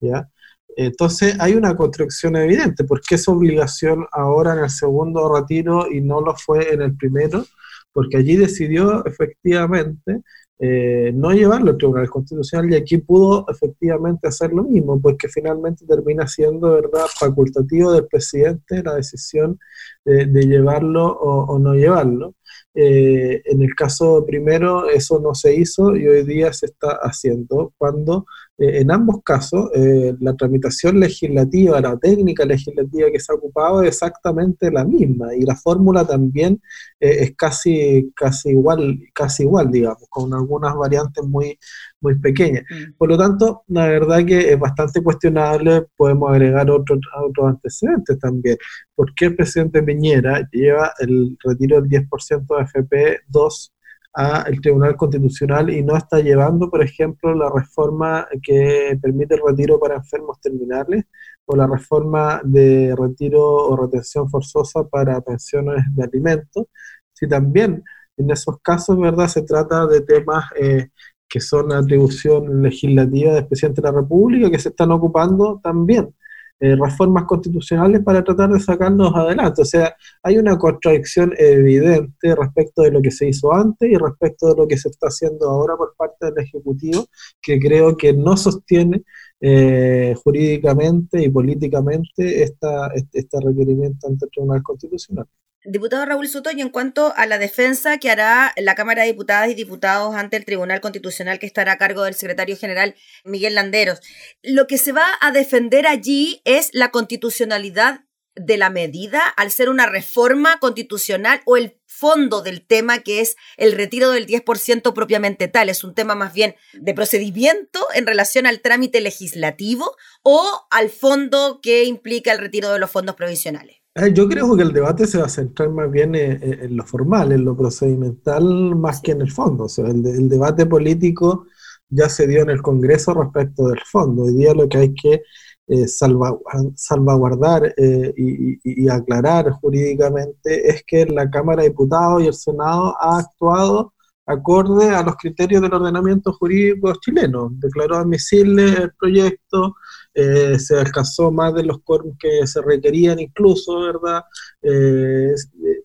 ¿ya? 0.00 0.28
Entonces 0.76 1.36
hay 1.40 1.54
una 1.54 1.76
construcción 1.76 2.36
evidente, 2.36 2.84
porque 2.84 3.14
es 3.16 3.28
obligación 3.28 4.06
ahora 4.12 4.54
en 4.54 4.64
el 4.64 4.70
segundo 4.70 5.32
retiro 5.34 5.90
y 5.90 6.00
no 6.00 6.20
lo 6.20 6.34
fue 6.36 6.72
en 6.72 6.82
el 6.82 6.96
primero, 6.96 7.44
porque 7.92 8.16
allí 8.16 8.36
decidió 8.36 9.04
efectivamente 9.06 10.22
eh, 10.58 11.10
no 11.12 11.32
llevarlo 11.32 11.72
al 11.72 11.76
Tribunal 11.76 12.08
Constitucional 12.08 12.70
y 12.70 12.76
aquí 12.76 12.98
pudo 12.98 13.44
efectivamente 13.48 14.28
hacer 14.28 14.52
lo 14.52 14.62
mismo, 14.64 15.00
porque 15.00 15.28
finalmente 15.28 15.84
termina 15.84 16.28
siendo 16.28 16.70
verdad 16.72 17.06
facultativo 17.18 17.92
del 17.92 18.06
presidente 18.06 18.82
la 18.82 18.94
decisión 18.94 19.58
de, 20.04 20.26
llevarlo 20.26 21.06
o, 21.06 21.58
no 21.58 21.74
llevarlo. 21.74 22.34
Eh, 22.74 23.42
en 23.44 23.62
el 23.62 23.74
caso 23.74 24.24
primero 24.26 24.88
eso 24.88 25.20
no 25.20 25.34
se 25.34 25.54
hizo 25.54 25.94
y 25.96 26.08
hoy 26.08 26.24
día 26.24 26.52
se 26.52 26.66
está 26.66 26.98
haciendo 27.02 27.72
cuando 27.78 28.26
eh, 28.56 28.80
en 28.80 28.90
ambos 28.92 29.16
casos, 29.24 29.70
eh, 29.74 30.14
la 30.20 30.34
tramitación 30.36 31.00
legislativa, 31.00 31.80
la 31.80 31.96
técnica 31.98 32.44
legislativa 32.44 33.10
que 33.10 33.18
se 33.18 33.32
ha 33.32 33.34
ocupado 33.34 33.82
es 33.82 33.88
exactamente 33.88 34.70
la 34.70 34.84
misma 34.84 35.34
y 35.34 35.40
la 35.42 35.56
fórmula 35.56 36.06
también 36.06 36.60
eh, 37.00 37.16
es 37.20 37.34
casi, 37.36 38.12
casi, 38.14 38.50
igual, 38.50 39.00
casi 39.12 39.42
igual, 39.42 39.72
digamos, 39.72 40.04
con 40.08 40.32
algunas 40.32 40.76
variantes 40.76 41.24
muy, 41.24 41.58
muy 42.00 42.16
pequeñas. 42.20 42.62
Mm. 42.70 42.92
Por 42.96 43.08
lo 43.08 43.18
tanto, 43.18 43.64
la 43.68 43.88
verdad 43.88 44.24
que 44.24 44.52
es 44.52 44.58
bastante 44.58 45.02
cuestionable, 45.02 45.86
podemos 45.96 46.30
agregar 46.30 46.70
otros 46.70 47.00
otros 47.26 47.48
antecedentes 47.48 48.18
también. 48.20 48.56
¿Por 48.94 49.14
qué 49.14 49.26
el 49.26 49.36
presidente 49.36 49.82
Piñera 49.82 50.48
lleva 50.52 50.92
el 51.00 51.36
retiro 51.44 51.80
del 51.80 51.90
10% 51.90 52.46
de 52.46 52.64
FP2 52.82 53.70
al 54.14 54.60
Tribunal 54.60 54.96
Constitucional 54.96 55.70
y 55.70 55.82
no 55.82 55.96
está 55.96 56.20
llevando, 56.20 56.70
por 56.70 56.82
ejemplo, 56.82 57.34
la 57.34 57.50
reforma 57.50 58.26
que 58.42 58.96
permite 59.02 59.34
el 59.34 59.40
retiro 59.44 59.78
para 59.80 59.96
enfermos 59.96 60.40
terminales 60.40 61.04
o 61.46 61.56
la 61.56 61.66
reforma 61.66 62.40
de 62.44 62.94
retiro 62.96 63.42
o 63.42 63.76
retención 63.76 64.30
forzosa 64.30 64.84
para 64.84 65.20
pensiones 65.20 65.84
de 65.94 66.04
alimentos. 66.04 66.66
Si 67.12 67.28
también 67.28 67.82
en 68.16 68.30
esos 68.30 68.60
casos, 68.62 68.98
¿verdad?, 68.98 69.26
se 69.26 69.42
trata 69.42 69.86
de 69.86 70.00
temas 70.02 70.44
eh, 70.60 70.88
que 71.28 71.40
son 71.40 71.72
atribución 71.72 72.62
legislativa 72.62 73.34
del 73.34 73.48
presidente 73.48 73.82
de 73.82 73.88
la 73.88 74.00
República 74.00 74.50
que 74.50 74.58
se 74.60 74.68
están 74.68 74.92
ocupando 74.92 75.60
también 75.62 76.14
eh, 76.60 76.76
reformas 76.76 77.24
constitucionales 77.24 78.02
para 78.02 78.22
tratar 78.22 78.50
de 78.50 78.60
sacarnos 78.60 79.14
adelante. 79.14 79.62
O 79.62 79.64
sea, 79.64 79.94
hay 80.22 80.38
una 80.38 80.56
contradicción 80.56 81.32
evidente 81.36 82.34
respecto 82.34 82.82
de 82.82 82.90
lo 82.92 83.02
que 83.02 83.10
se 83.10 83.28
hizo 83.28 83.52
antes 83.52 83.90
y 83.90 83.96
respecto 83.96 84.48
de 84.48 84.56
lo 84.56 84.68
que 84.68 84.78
se 84.78 84.88
está 84.88 85.08
haciendo 85.08 85.48
ahora 85.50 85.76
por 85.76 85.94
parte 85.96 86.26
del 86.26 86.44
Ejecutivo, 86.44 87.06
que 87.42 87.58
creo 87.58 87.96
que 87.96 88.12
no 88.12 88.36
sostiene 88.36 89.02
eh, 89.40 90.14
jurídicamente 90.22 91.22
y 91.22 91.28
políticamente 91.28 92.42
esta, 92.42 92.88
este 92.94 93.40
requerimiento 93.40 94.06
ante 94.06 94.26
el 94.26 94.30
Tribunal 94.30 94.62
Constitucional. 94.62 95.26
Diputado 95.66 96.04
Raúl 96.04 96.28
Soto, 96.28 96.50
y 96.50 96.60
en 96.60 96.68
cuanto 96.68 97.14
a 97.16 97.24
la 97.24 97.38
defensa 97.38 97.96
que 97.98 98.10
hará 98.10 98.52
la 98.56 98.74
Cámara 98.74 99.02
de 99.02 99.08
Diputadas 99.08 99.48
y 99.48 99.54
Diputados 99.54 100.14
ante 100.14 100.36
el 100.36 100.44
Tribunal 100.44 100.82
Constitucional 100.82 101.38
que 101.38 101.46
estará 101.46 101.72
a 101.72 101.78
cargo 101.78 102.04
del 102.04 102.14
secretario 102.14 102.56
general 102.56 102.94
Miguel 103.24 103.54
Landeros, 103.54 104.00
lo 104.42 104.66
que 104.66 104.76
se 104.76 104.92
va 104.92 105.06
a 105.22 105.32
defender 105.32 105.86
allí 105.86 106.42
es 106.44 106.68
la 106.74 106.90
constitucionalidad 106.90 108.00
de 108.36 108.56
la 108.56 108.68
medida 108.68 109.26
al 109.26 109.50
ser 109.50 109.68
una 109.68 109.86
reforma 109.86 110.58
constitucional 110.58 111.40
o 111.46 111.56
el 111.56 111.78
fondo 111.86 112.42
del 112.42 112.66
tema 112.66 112.98
que 112.98 113.20
es 113.20 113.36
el 113.56 113.72
retiro 113.72 114.10
del 114.10 114.26
10% 114.26 114.92
propiamente 114.92 115.48
tal. 115.48 115.68
Es 115.68 115.84
un 115.84 115.94
tema 115.94 116.14
más 116.14 116.34
bien 116.34 116.56
de 116.72 116.94
procedimiento 116.94 117.86
en 117.94 118.06
relación 118.06 118.46
al 118.46 118.60
trámite 118.60 119.00
legislativo 119.00 119.96
o 120.22 120.66
al 120.70 120.90
fondo 120.90 121.60
que 121.62 121.84
implica 121.84 122.32
el 122.32 122.38
retiro 122.38 122.70
de 122.70 122.80
los 122.80 122.90
fondos 122.90 123.14
provisionales. 123.14 123.83
Eh, 123.96 124.12
yo 124.12 124.28
creo 124.28 124.56
que 124.56 124.62
el 124.62 124.72
debate 124.72 125.06
se 125.06 125.18
va 125.18 125.26
a 125.26 125.28
centrar 125.28 125.70
más 125.70 125.88
bien 125.90 126.14
en, 126.16 126.76
lo 126.76 126.84
formal, 126.84 127.30
en 127.30 127.44
lo 127.44 127.56
procedimental, 127.56 128.74
más 128.74 129.00
que 129.00 129.12
en 129.12 129.20
el 129.20 129.30
fondo. 129.30 129.64
O 129.64 129.68
sea, 129.68 129.86
el, 129.86 130.28
debate 130.28 130.66
político 130.66 131.46
ya 131.88 132.08
se 132.08 132.26
dio 132.26 132.42
en 132.42 132.50
el 132.50 132.60
Congreso 132.62 133.14
respecto 133.14 133.68
del 133.68 133.80
fondo. 133.90 134.24
Hoy 134.24 134.34
día 134.34 134.52
lo 134.52 134.68
que 134.68 134.78
hay 134.78 134.94
que 134.94 135.22
eh, 135.68 135.86
salvaguardar 135.88 137.72
eh, 137.76 138.12
y, 138.16 138.88
aclarar 138.88 139.50
jurídicamente 139.52 140.68
es 140.68 140.82
que 140.86 141.06
la 141.06 141.30
Cámara 141.30 141.62
de 141.62 141.68
Diputados 141.70 142.22
y 142.22 142.26
el 142.26 142.34
Senado 142.34 142.96
ha 143.00 143.18
actuado 143.18 143.94
acorde 144.26 144.90
a 144.90 145.02
los 145.02 145.16
criterios 145.16 145.62
del 145.62 145.72
ordenamiento 145.74 146.32
jurídico 146.32 146.92
chileno. 147.00 147.50
Declaró 147.52 147.96
admisible 147.96 148.64
el 148.64 148.92
proyecto, 148.98 149.76
eh, 150.14 150.58
se 150.60 150.78
alcanzó 150.78 151.32
más 151.32 151.54
de 151.54 151.64
los 151.64 151.80
quórums 151.82 152.16
que 152.18 152.46
se 152.46 152.62
requerían 152.62 153.18
incluso, 153.18 153.80
¿verdad? 153.80 154.22
Eh, 154.62 155.34
eh, 155.34 155.82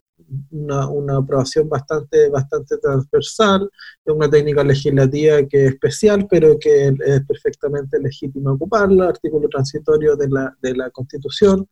una, 0.52 0.86
una, 0.88 1.16
aprobación 1.16 1.68
bastante, 1.68 2.28
bastante 2.28 2.78
transversal, 2.78 3.68
una 4.04 4.30
técnica 4.30 4.62
legislativa 4.62 5.42
que 5.48 5.66
es 5.66 5.72
especial, 5.72 6.28
pero 6.30 6.56
que 6.60 6.94
es 7.04 7.26
perfectamente 7.26 7.98
legítima 7.98 8.52
ocuparla, 8.52 9.08
artículo 9.08 9.48
transitorio 9.48 10.14
de 10.14 10.28
la, 10.28 10.56
de 10.62 10.76
la 10.76 10.90
Constitución. 10.90 11.68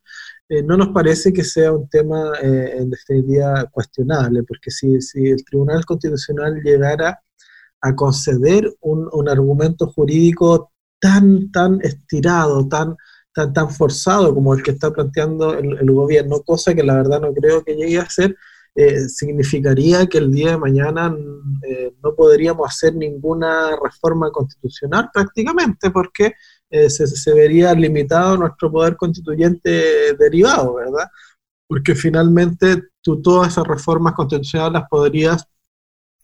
no 0.65 0.75
nos 0.75 0.89
parece 0.89 1.31
que 1.31 1.45
sea 1.45 1.71
un 1.71 1.87
tema 1.87 2.33
en 2.41 2.89
definitiva 2.89 3.65
cuestionable, 3.71 4.43
porque 4.43 4.71
si, 4.71 4.99
si 4.99 5.29
el 5.29 5.45
Tribunal 5.45 5.85
Constitucional 5.85 6.59
llegara 6.61 7.17
a 7.79 7.95
conceder 7.95 8.75
un, 8.81 9.07
un 9.13 9.29
argumento 9.29 9.87
jurídico 9.87 10.73
tan, 10.99 11.51
tan 11.51 11.79
estirado, 11.81 12.67
tan, 12.67 12.95
tan, 13.33 13.53
tan 13.53 13.69
forzado 13.69 14.33
como 14.33 14.53
el 14.53 14.63
que 14.63 14.71
está 14.71 14.91
planteando 14.91 15.53
el, 15.57 15.91
gobierno, 15.91 16.41
cosa 16.41 16.73
que 16.73 16.83
la 16.83 16.95
verdad 16.95 17.21
no 17.21 17.33
creo 17.33 17.63
que 17.63 17.75
llegue 17.75 17.99
a 17.99 18.09
ser, 18.09 18.35
eh, 18.75 19.09
significaría 19.09 20.07
que 20.07 20.19
el 20.19 20.31
día 20.31 20.51
de 20.51 20.57
mañana 20.57 21.13
eh, 21.67 21.93
no 22.03 22.13
podríamos 22.15 22.67
hacer 22.69 22.95
ninguna 22.95 23.77
reforma 23.81 24.31
constitucional 24.31 25.09
prácticamente, 25.13 25.89
porque 25.91 26.33
eh, 26.69 26.89
se, 26.89 27.07
se, 27.07 27.33
vería 27.33 27.73
limitado 27.73 28.37
nuestro 28.37 28.71
poder 28.71 28.95
constituyente 28.95 30.13
derivado, 30.17 30.75
¿verdad? 30.75 31.07
Porque 31.67 31.95
finalmente 31.95 32.83
tú 33.01 33.21
todas 33.21 33.49
esas 33.49 33.67
reformas 33.67 34.13
constitucionales 34.13 34.73
las 34.73 34.89
podrías 34.89 35.47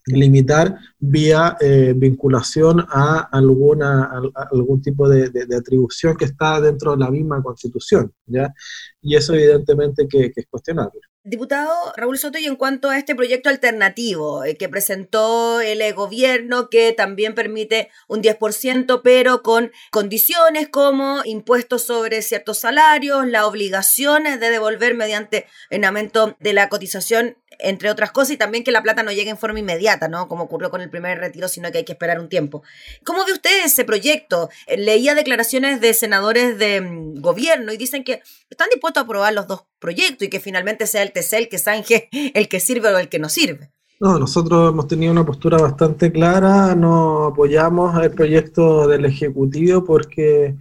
limitar 0.06 0.78
vía 1.00 1.58
eh, 1.60 1.94
vinculación 1.96 2.86
a, 2.90 3.28
alguna, 3.32 4.12
algún 4.52 4.82
tipo 4.82 5.10
de, 5.10 5.32
atribución 5.56 6.16
que 6.16 6.26
está 6.26 6.62
dentro 6.62 6.92
de 6.92 6.98
la 6.98 7.12
misma 7.12 7.42
constitución, 7.42 8.14
¿ya? 8.26 8.54
Y 9.02 9.16
eso 9.16 9.34
evidentemente 9.34 10.08
que, 10.08 10.32
es 10.36 10.46
cuestionable. 10.50 11.00
Diputado 11.24 11.72
Raúl 11.98 12.20
Soto, 12.20 12.38
y 12.38 12.46
en 12.46 12.56
cuanto 12.56 12.90
a 12.90 13.00
este 13.00 13.16
proyecto 13.16 13.50
alternativo 13.50 14.44
eh, 14.44 14.58
que 14.58 14.70
presentó 14.70 15.60
el 15.60 15.82
gobierno, 15.94 16.70
que 16.70 16.92
también 16.92 17.34
permite 17.34 17.90
un 18.08 18.22
10%, 18.22 19.02
pero 19.04 19.42
con 19.42 19.72
condiciones 19.92 20.70
como 20.70 21.22
impuestos 21.26 21.84
sobre 21.84 22.22
ciertos 22.22 22.60
salarios, 22.60 23.28
la 23.28 23.48
obligación 23.48 24.24
de 24.24 24.38
devolver 24.38 24.94
mediante 24.94 25.48
en 25.72 25.86
aumento 25.86 26.36
de 26.40 26.54
la 26.54 26.70
cotización 26.70 27.38
entre 27.60 27.90
otras 27.90 28.12
cosas, 28.12 28.32
y 28.32 28.38
también 28.38 28.64
que 28.64 28.72
la 28.72 28.84
plata 28.84 29.04
no 29.04 29.12
llegue 29.12 29.30
en 29.30 29.38
forma 29.38 29.60
inmediata, 29.60 30.08
¿no? 30.08 30.28
Como 30.28 30.44
ocurrió 30.44 30.70
con 30.70 30.82
el 30.82 30.90
primer 30.90 31.20
retiro, 31.20 31.48
sino 31.48 31.72
que 31.72 31.80
hay 31.80 31.86
que 31.86 31.94
esperar 31.94 32.20
un 32.20 32.30
tiempo. 32.30 32.64
¿Cómo 33.04 33.26
ve 33.26 33.34
usted 33.34 33.66
ese 33.66 33.86
proyecto? 33.86 34.50
Eh, 34.68 34.78
leía 34.78 35.16
declaraciones 35.16 35.82
de 35.82 35.94
senadores 35.94 36.58
de 36.58 36.82
mm, 36.82 37.22
gobierno 37.22 37.72
y 37.72 37.78
dicen 37.78 38.04
que 38.04 38.22
están 38.50 38.68
dispuestos 38.72 39.02
a 39.02 39.06
aprobar 39.06 39.34
los 39.34 39.48
dos 39.48 39.66
proyectos 39.80 40.28
y 40.28 40.30
que 40.30 40.40
finalmente 40.40 40.88
sea 40.88 41.04
el 41.04 41.12
TC 41.12 41.34
el 41.34 41.50
que 41.50 41.58
zanje 41.58 42.10
el 42.34 42.48
que 42.48 42.60
sirve 42.60 42.90
o 42.90 42.98
el 42.98 43.10
que 43.10 43.20
no 43.20 43.30
sirve. 43.30 43.72
No, 44.00 44.20
nosotros 44.20 44.72
hemos 44.72 44.88
tenido 44.88 45.12
una 45.14 45.26
postura 45.26 45.58
bastante 45.58 46.12
clara, 46.12 46.76
no 46.76 47.28
apoyamos 47.28 47.98
el 48.04 48.12
proyecto 48.12 48.88
del 48.88 49.06
Ejecutivo 49.06 49.86
porque 49.86 50.56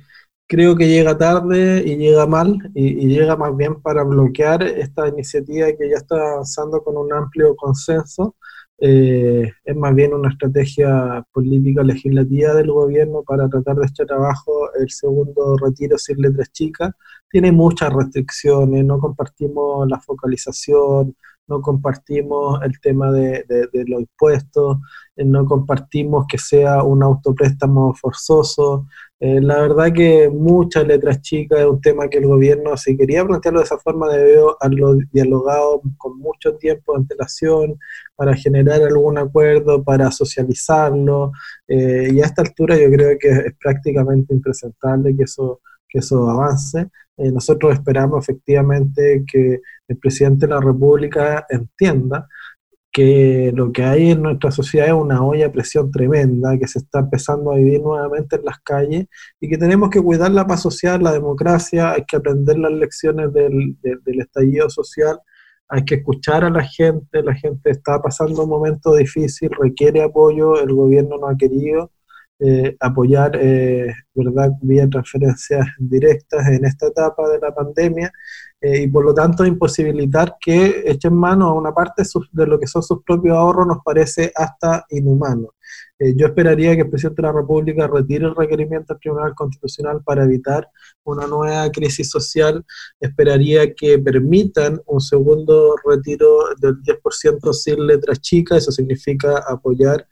creo 0.47 0.77
que 0.77 0.89
llega 0.89 1.17
tarde 1.17 1.83
y 1.87 1.97
llega 1.97 2.27
mal 2.27 2.59
y, 2.75 3.07
llega 3.09 3.37
más 3.37 3.57
bien 3.57 3.81
para 3.81 4.05
bloquear 4.05 4.63
esta 4.63 5.09
iniciativa 5.09 5.69
que 5.73 5.91
ya 5.91 5.97
está 5.97 6.17
avanzando 6.17 6.83
con 6.83 6.97
un 6.97 7.13
amplio 7.13 7.57
consenso. 7.57 8.37
Eh, 8.79 9.53
es 9.65 9.77
más 9.77 9.95
bien 9.95 10.13
una 10.13 10.31
estrategia 10.31 11.25
política 11.33 11.83
legislativa 11.83 12.55
del 12.55 12.73
gobierno 12.73 13.23
para 13.23 13.49
tratar 13.49 13.77
de 13.77 13.87
echar 13.87 14.13
abajo 14.13 14.73
el 14.75 14.91
segundo 14.91 15.57
retiro 15.57 15.97
sin 15.99 16.21
letras 16.21 16.51
chicas. 16.53 16.93
Tiene 17.31 17.53
muchas 17.53 17.93
restricciones, 17.93 18.85
no 18.85 18.99
compartimos 18.99 19.89
la 19.89 20.01
focalización, 20.01 21.17
no 21.47 21.61
compartimos 21.61 22.61
el 22.63 22.81
tema 22.81 23.13
de, 23.13 23.45
los 23.87 24.01
impuestos, 24.01 24.79
eh, 25.17 25.25
no 25.25 25.45
compartimos 25.47 26.27
que 26.29 26.39
sea 26.39 26.83
un 26.83 27.03
autopréstamo 27.03 27.95
forzoso. 27.95 28.87
Eh, 29.21 29.41
la 29.41 29.61
verdad 29.63 29.93
que 29.93 30.29
muchas 30.29 30.87
letras 30.87 31.23
chicas 31.23 31.61
es 31.61 31.67
un 31.67 31.81
tema 31.81 32.09
que 32.09 32.19
el 32.19 32.27
gobierno, 32.27 32.77
si 32.77 32.97
quería 32.97 33.25
plantearlo 33.25 33.61
de 33.61 33.65
esa 33.65 33.79
forma, 33.79 34.09
debió 34.13 34.57
haberlo 34.61 34.97
dialogado 35.13 35.81
con 35.97 36.19
mucho 36.19 36.57
tiempo 36.57 36.93
de 36.93 36.99
antelación 36.99 37.79
para 38.17 38.35
generar 38.35 38.83
algún 38.83 39.17
acuerdo, 39.19 39.83
para 39.85 40.11
socializarlo. 40.11 41.33
Eh, 41.69 42.11
y 42.13 42.21
a 42.21 42.25
esta 42.27 42.43
altura 42.43 42.77
yo 42.77 42.91
creo 42.91 43.17
que 43.19 43.29
es 43.31 43.55
prácticamente 43.61 44.35
impresentable 44.35 45.17
que 45.17 45.23
eso, 45.25 45.61
que 45.89 46.01
eso 46.01 46.29
avance. 46.29 46.89
Eh, 47.17 47.31
nosotros 47.31 47.73
esperamos 47.75 48.25
efectivamente 48.25 49.25
que 49.31 49.61
el 49.89 49.99
presidente 49.99 50.47
de 50.47 50.55
la 50.55 50.61
República 50.61 51.47
entienda 51.49 52.29
que 52.95 53.51
lo 53.53 53.73
que 53.73 53.83
hay 53.83 54.13
en 54.13 54.23
nuestra 54.23 54.53
sociedad 54.53 54.87
es 54.87 54.95
una 54.95 55.21
olla 55.21 55.47
de 55.47 55.51
presión 55.51 55.91
tremenda, 55.91 56.57
que 56.57 56.69
se 56.69 56.79
está 56.79 57.01
empezando 57.01 57.51
a 57.51 57.57
vivir 57.57 57.81
nuevamente 57.81 58.37
en 58.37 58.45
las 58.45 58.61
calles 58.61 59.07
y 59.41 59.49
que 59.49 59.59
tenemos 59.59 59.91
que 59.91 60.01
cuidar 60.01 60.31
la 60.31 60.47
paz 60.47 60.63
social, 60.63 61.03
la 61.03 61.13
democracia, 61.13 61.91
hay 61.91 62.05
que 62.05 62.17
aprender 62.17 62.57
las 62.57 62.71
lecciones 62.71 63.33
del, 63.33 63.77
del 63.83 64.21
estallido 64.21 64.71
social, 64.71 65.19
hay 65.69 65.85
que 65.85 65.97
escuchar 65.97 66.45
a 66.45 66.51
la 66.51 66.63
gente, 66.63 67.21
la 67.25 67.35
gente 67.35 67.71
está 67.71 68.01
pasando 68.01 68.45
un 68.45 68.51
momento 68.51 68.95
difícil, 68.95 69.51
requiere 69.61 70.01
apoyo, 70.01 70.61
el 70.61 70.73
gobierno 70.73 71.19
no 71.19 71.27
ha 71.27 71.37
querido, 71.37 71.91
eh, 72.39 72.77
apoyar, 72.79 73.33
eh, 73.41 73.93
¿verdad?, 74.15 74.51
vía 74.63 74.89
transferencias 74.89 75.67
directas 75.79 76.47
en 76.47 76.65
esta 76.65 76.89
etapa 76.89 77.29
de 77.29 77.41
la 77.41 77.53
pandemia 77.53 78.13
eh, 78.65 78.85
y 78.85 78.89
por 78.89 79.05
lo 79.05 79.13
tanto 79.13 79.45
imposibilitar 79.45 80.37
que 80.41 80.85
echen 80.87 81.13
mano 81.13 81.49
a 81.49 81.53
una 81.53 81.75
parte 81.75 82.03
de 82.33 82.47
lo 82.47 82.59
que 82.59 82.67
son 82.67 82.83
sus 82.83 83.03
propios 83.05 83.37
ahorros 83.37 83.67
nos 83.67 83.79
parece 83.85 84.33
hasta 84.35 84.87
inhumano. 84.89 85.49
yo 86.17 86.27
esperaría 86.27 86.75
que 86.75 86.81
el 86.83 86.91
presidente 86.91 87.21
de 87.21 87.29
la 87.29 87.35
República 87.35 87.87
retire 87.87 88.25
el 88.25 88.35
requerimiento 88.35 88.95
al 88.95 89.01
Tribunal 89.01 89.35
Constitucional 89.35 90.03
para 90.03 90.25
evitar 90.25 90.67
una 91.05 91.27
nueva 91.27 91.71
crisis 91.71 92.09
social. 92.11 92.65
Esperaría 93.01 93.75
que 93.75 93.99
permitan 93.99 94.81
un 94.87 95.01
segundo 95.01 95.77
retiro 95.85 96.55
del 96.59 96.77
10% 96.83 97.53
sin 97.53 97.87
letras 97.87 98.21
chicas, 98.21 98.59
eso 98.59 98.73
significa 98.73 99.45
apoyar 99.47 100.07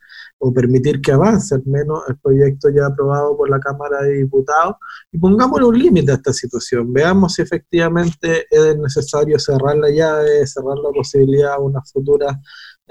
o 0.44 0.52
permitir 0.52 1.00
que 1.00 1.12
avance 1.12 1.54
al 1.54 1.62
menos 1.66 2.00
el 2.08 2.16
proyecto 2.18 2.68
ya 2.68 2.86
aprobado 2.86 3.36
por 3.36 3.48
la 3.48 3.60
Cámara 3.60 4.02
de 4.02 4.14
Diputados 4.14 4.74
y 5.12 5.18
pongámosle 5.18 5.66
un 5.66 5.78
límite 5.78 6.10
a 6.10 6.14
esta 6.16 6.32
situación. 6.32 6.92
Veamos 6.92 7.34
si 7.34 7.42
efectivamente 7.42 8.46
es 8.50 8.76
necesario 8.76 9.38
cerrar 9.38 9.76
la 9.76 9.88
llave, 9.88 10.44
cerrar 10.48 10.78
la 10.78 10.90
posibilidad 10.90 11.52
a 11.52 11.60
una 11.60 11.80
futura 11.82 12.40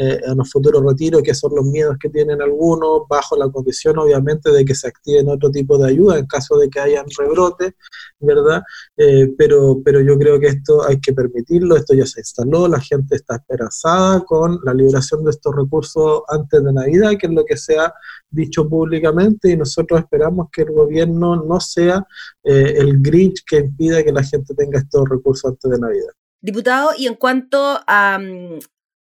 eh, 0.01 0.19
en 0.25 0.35
los 0.35 0.49
futuros 0.49 0.83
retiros, 0.83 1.21
que 1.21 1.35
son 1.35 1.51
los 1.55 1.63
miedos 1.63 1.95
que 2.01 2.09
tienen 2.09 2.41
algunos, 2.41 3.01
bajo 3.07 3.37
la 3.37 3.47
condición 3.49 3.99
obviamente 3.99 4.49
de 4.49 4.65
que 4.65 4.73
se 4.73 4.87
activen 4.87 5.29
otro 5.29 5.51
tipo 5.51 5.77
de 5.77 5.89
ayuda 5.89 6.17
en 6.17 6.25
caso 6.25 6.57
de 6.57 6.71
que 6.71 6.79
hayan 6.79 7.05
rebrote, 7.15 7.75
¿verdad? 8.19 8.63
Eh, 8.97 9.31
pero, 9.37 9.79
pero 9.85 10.01
yo 10.01 10.17
creo 10.17 10.39
que 10.39 10.47
esto 10.47 10.83
hay 10.83 10.99
que 10.99 11.13
permitirlo, 11.13 11.75
esto 11.75 11.93
ya 11.93 12.07
se 12.07 12.21
instaló, 12.21 12.67
la 12.67 12.79
gente 12.79 13.15
está 13.15 13.35
esperanzada 13.35 14.21
con 14.21 14.59
la 14.63 14.73
liberación 14.73 15.23
de 15.23 15.29
estos 15.29 15.55
recursos 15.55 16.23
antes 16.29 16.63
de 16.63 16.73
Navidad, 16.73 17.11
que 17.19 17.27
es 17.27 17.33
lo 17.33 17.45
que 17.45 17.57
se 17.57 17.77
ha 17.77 17.93
dicho 18.31 18.67
públicamente, 18.67 19.51
y 19.51 19.57
nosotros 19.57 19.99
esperamos 19.99 20.47
que 20.51 20.63
el 20.63 20.71
gobierno 20.71 21.43
no 21.43 21.59
sea 21.59 22.07
eh, 22.43 22.73
el 22.77 23.03
Grinch 23.03 23.43
que 23.45 23.57
impida 23.57 24.03
que 24.03 24.11
la 24.11 24.23
gente 24.23 24.55
tenga 24.55 24.79
estos 24.79 25.07
recursos 25.07 25.51
antes 25.51 25.69
de 25.69 25.77
Navidad. 25.77 26.09
Diputado, 26.41 26.89
y 26.97 27.05
en 27.05 27.13
cuanto 27.13 27.79
a, 27.85 28.17
mm, 28.17 28.57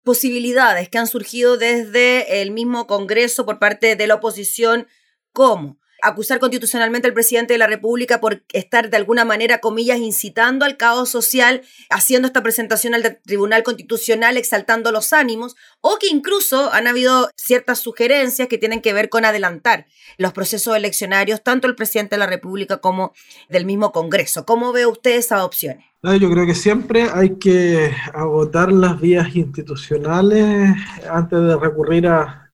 posibilidades 0.05 0.87
que 0.87 0.99
han 0.99 1.07
surgido 1.07 1.57
desde 1.57 2.41
el 2.41 2.51
mismo 2.51 2.87
Congreso 2.87 3.45
por 3.45 3.59
parte 3.59 3.97
de 3.97 4.07
la 4.07 4.15
oposición, 4.15 4.87
como 5.33 5.79
acusar 6.07 6.39
constitucionalmente 6.39 7.07
al 7.07 7.13
presidente 7.13 7.53
de 7.53 7.57
la 7.57 7.67
República 7.67 8.19
por 8.21 8.43
estar 8.53 8.89
de 8.89 8.97
alguna 8.97 9.25
manera, 9.25 9.59
comillas, 9.59 9.99
incitando 9.99 10.65
al 10.65 10.77
caos 10.77 11.09
social, 11.09 11.61
haciendo 11.89 12.27
esta 12.27 12.43
presentación 12.43 12.93
al 12.93 13.19
Tribunal 13.25 13.63
Constitucional, 13.63 14.37
exaltando 14.37 14.91
los 14.91 15.13
ánimos, 15.13 15.55
o 15.81 15.97
que 15.99 16.07
incluso 16.07 16.71
han 16.73 16.87
habido 16.87 17.29
ciertas 17.35 17.79
sugerencias 17.79 18.47
que 18.47 18.57
tienen 18.57 18.81
que 18.81 18.93
ver 18.93 19.09
con 19.09 19.25
adelantar 19.25 19.87
los 20.17 20.33
procesos 20.33 20.75
eleccionarios, 20.75 21.43
tanto 21.43 21.67
del 21.67 21.75
presidente 21.75 22.15
de 22.15 22.19
la 22.19 22.27
República 22.27 22.77
como 22.77 23.13
del 23.49 23.65
mismo 23.65 23.91
Congreso. 23.91 24.45
¿Cómo 24.45 24.71
ve 24.71 24.85
usted 24.85 25.15
esas 25.17 25.41
opciones? 25.41 25.85
Yo 26.03 26.29
creo 26.29 26.45
que 26.45 26.53
siempre 26.53 27.09
hay 27.11 27.37
que 27.39 27.91
agotar 28.13 28.71
las 28.71 29.01
vías 29.01 29.35
institucionales 29.35 30.75
antes 31.09 31.39
de 31.39 31.55
recurrir 31.57 32.07
a, 32.07 32.44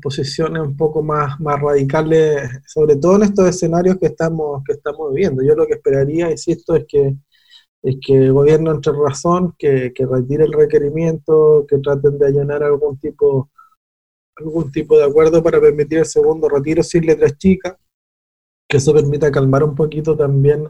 posiciones 0.00 0.62
un 0.62 0.76
poco 0.76 1.02
más, 1.02 1.38
más 1.40 1.60
radicales, 1.60 2.50
sobre 2.66 2.96
todo 2.96 3.16
en 3.16 3.24
estos 3.24 3.48
escenarios 3.48 3.98
que 3.98 4.06
estamos, 4.06 4.62
que 4.64 4.74
estamos 4.74 5.12
viviendo. 5.14 5.42
Yo 5.42 5.54
lo 5.54 5.66
que 5.66 5.74
esperaría, 5.74 6.30
insisto, 6.30 6.76
es 6.76 6.84
que, 6.88 7.16
es 7.82 7.96
que 8.04 8.16
el 8.16 8.32
gobierno 8.32 8.72
entre 8.72 8.92
razón, 8.92 9.54
que, 9.58 9.92
retire 9.98 10.44
el 10.44 10.52
requerimiento, 10.52 11.66
que 11.68 11.78
traten 11.78 12.18
de 12.18 12.26
allanar 12.26 12.62
algún 12.62 12.98
tipo, 12.98 13.50
algún 14.36 14.72
tipo 14.72 14.96
de 14.98 15.04
acuerdo 15.04 15.42
para 15.42 15.60
permitir 15.60 15.98
el 15.98 16.06
segundo 16.06 16.48
retiro 16.48 16.82
sin 16.82 17.06
letras 17.06 17.36
chicas, 17.38 17.76
que 18.68 18.78
eso 18.78 18.92
permita 18.92 19.30
calmar 19.30 19.62
un 19.64 19.74
poquito 19.74 20.16
también 20.16 20.68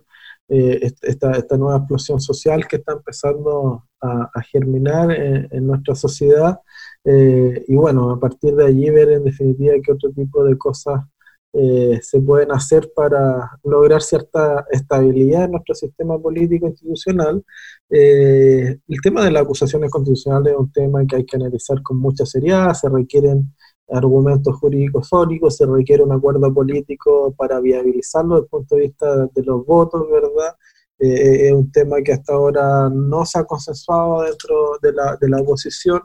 eh, 0.49 0.93
esta, 1.03 1.33
esta, 1.33 1.57
nueva 1.57 1.79
explosión 1.79 2.21
social 2.21 2.69
que 2.69 2.77
está 2.77 2.93
empezando 2.93 3.85
a, 4.01 4.43
germinar 4.43 5.11
en, 5.11 5.67
nuestra 5.67 5.95
sociedad. 5.95 6.61
Eh, 7.07 7.65
y 7.69 7.77
bueno, 7.77 8.11
a 8.11 8.21
partir 8.21 8.55
de 8.57 8.67
allí 8.67 8.91
ver 8.91 9.11
en 9.13 9.25
definitiva 9.25 9.75
qué 9.83 9.93
otro 9.93 10.11
tipo 10.13 10.45
de 10.45 10.59
cosas 10.59 11.05
eh, 11.53 12.01
se 12.03 12.21
pueden 12.21 12.53
hacer 12.53 12.93
para 12.95 13.51
lograr 13.65 14.03
cierta 14.03 14.67
estabilidad 14.71 15.45
en 15.45 15.53
nuestro 15.53 15.75
sistema 15.75 16.19
político 16.19 16.67
institucional. 16.67 17.45
el 17.89 19.01
tema 19.03 19.25
de 19.25 19.31
las 19.31 19.43
acusaciones 19.45 19.91
constitucionales 19.91 20.53
es 20.53 20.59
un 20.59 20.73
tema 20.73 21.07
que 21.07 21.17
hay 21.17 21.25
que 21.25 21.37
analizar 21.37 21.83
con 21.83 21.99
mucha 21.99 22.27
seriedad, 22.27 22.75
se 22.75 22.89
requieren 22.89 23.55
argumentos 23.89 24.57
jurídicos 24.57 25.09
sólidos, 25.09 25.57
se 25.57 25.67
requiere 25.67 26.03
un 26.03 26.13
acuerdo 26.13 26.53
político 26.53 27.33
para 27.37 27.61
viabilizarlo 27.61 28.35
desde 28.37 28.45
el 28.45 28.51
punto 28.51 28.77
de 28.77 28.83
vista 28.83 29.27
de 29.27 29.43
los 29.45 29.65
votos, 29.65 30.09
¿verdad? 30.11 30.57
Eh, 30.99 31.09
eh, 31.09 31.47
es 31.49 31.53
un 31.53 31.71
tema 31.71 32.01
que 32.03 32.13
hasta 32.13 32.33
ahora 32.35 32.89
no 32.91 33.25
se 33.25 33.39
ha 33.39 33.45
consensuado 33.45 34.23
dentro 34.23 34.79
de 34.83 34.93
la, 34.93 35.17
de 35.21 35.29
la 35.29 35.41
oposición. 35.41 36.01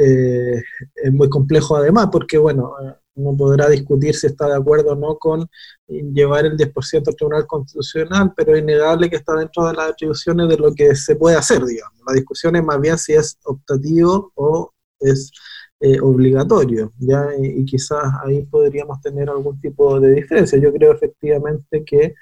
Eh, 0.00 0.62
es 0.94 1.12
muy 1.12 1.28
complejo 1.28 1.76
además, 1.76 2.08
porque 2.12 2.38
bueno, 2.38 2.72
uno 3.16 3.36
podrá 3.36 3.68
discutir 3.68 4.14
si 4.14 4.28
está 4.28 4.46
de 4.46 4.56
acuerdo 4.56 4.92
o 4.92 4.94
no 4.94 5.18
con 5.18 5.48
llevar 5.88 6.46
el 6.46 6.56
10% 6.56 7.08
al 7.08 7.16
Tribunal 7.16 7.46
Constitucional, 7.46 8.32
pero 8.36 8.54
es 8.54 8.62
innegable 8.62 9.10
que 9.10 9.16
está 9.16 9.34
dentro 9.34 9.66
de 9.66 9.74
las 9.74 9.90
atribuciones 9.90 10.48
de 10.48 10.56
lo 10.56 10.72
que 10.74 10.94
se 10.94 11.16
puede 11.16 11.36
hacer, 11.36 11.64
digamos. 11.64 11.98
La 12.06 12.14
discusión 12.14 12.54
es 12.56 12.64
más 12.64 12.80
bien 12.80 12.96
si 12.96 13.14
es 13.14 13.38
optativo 13.44 14.32
o 14.36 14.72
es 15.00 15.32
eh, 15.80 16.00
obligatorio, 16.00 16.92
¿ya? 16.98 17.28
Y, 17.40 17.64
quizás 17.64 18.04
ahí 18.24 18.44
podríamos 18.44 19.00
tener 19.00 19.28
algún 19.30 19.60
tipo 19.60 20.00
de 20.00 20.12
diferencia. 20.12 20.58
Yo 20.58 20.72
creo 20.72 20.92
efectivamente 20.92 21.84
que, 21.84 22.14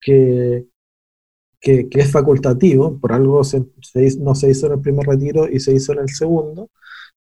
que, 0.00 0.66
que, 1.60 1.88
es 1.92 2.10
facultativo, 2.12 2.98
por 3.00 3.12
algo 3.12 3.42
se, 3.44 3.64
no 4.20 4.34
se 4.34 4.50
hizo 4.50 4.66
en 4.66 4.74
el 4.74 4.80
primer 4.80 5.06
retiro 5.06 5.48
y 5.48 5.60
se 5.60 5.72
hizo 5.72 5.92
en 5.92 6.00
el 6.00 6.08
segundo, 6.10 6.70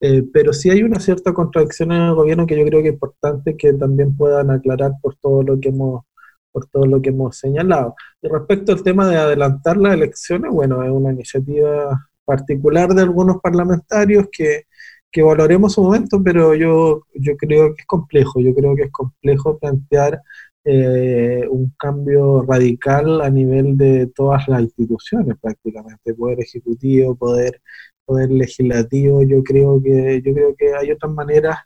eh, 0.01 0.23
pero 0.33 0.53
sí 0.53 0.69
hay 0.69 0.83
una 0.83 0.99
cierta 0.99 1.33
contradicción 1.33 1.91
en 1.91 2.01
el 2.03 2.15
gobierno 2.15 2.45
que 2.45 2.57
yo 2.57 2.65
creo 2.65 2.81
que 2.81 2.89
es 2.89 2.93
importante 2.93 3.57
que 3.57 3.73
también 3.73 4.15
puedan 4.15 4.51
aclarar 4.51 4.93
por 5.01 5.15
todo 5.15 5.43
lo 5.43 5.59
que 5.59 5.69
hemos 5.69 6.03
por 6.51 6.67
todo 6.67 6.85
lo 6.85 7.01
que 7.01 7.09
hemos 7.09 7.37
señalado. 7.37 7.95
Y 8.21 8.29
respecto 8.29 8.71
al 8.71 8.81
tema 8.81 9.09
de 9.09 9.17
adelantar 9.17 9.75
las 9.75 9.93
elecciones, 9.93 10.51
bueno, 10.51 10.83
es 10.83 10.89
una 10.89 11.11
iniciativa 11.11 12.09
particular 12.23 12.93
de 12.93 13.01
algunos 13.01 13.41
parlamentarios 13.41 14.27
que, 14.31 14.63
que 15.11 15.21
valoremos 15.21 15.73
su 15.73 15.83
momento, 15.83 16.21
pero 16.23 16.55
yo, 16.55 17.03
yo 17.13 17.35
creo 17.37 17.75
que 17.75 17.81
es 17.81 17.87
complejo, 17.87 18.39
yo 18.39 18.55
creo 18.55 18.73
que 18.75 18.83
es 18.83 18.91
complejo 18.91 19.57
plantear 19.59 20.21
eh, 20.63 21.45
un 21.49 21.73
cambio 21.77 22.41
radical 22.41 23.21
a 23.21 23.29
nivel 23.29 23.77
de 23.77 24.07
todas 24.07 24.47
las 24.47 24.61
instituciones 24.61 25.37
prácticamente, 25.39 26.13
poder 26.13 26.39
ejecutivo, 26.39 27.15
poder, 27.15 27.61
poder 28.05 28.31
legislativo, 28.31 29.23
yo 29.23 29.43
creo 29.43 29.81
que, 29.81 30.21
yo 30.23 30.33
creo 30.33 30.55
que 30.55 30.73
hay 30.73 30.91
otras 30.91 31.11
maneras 31.13 31.57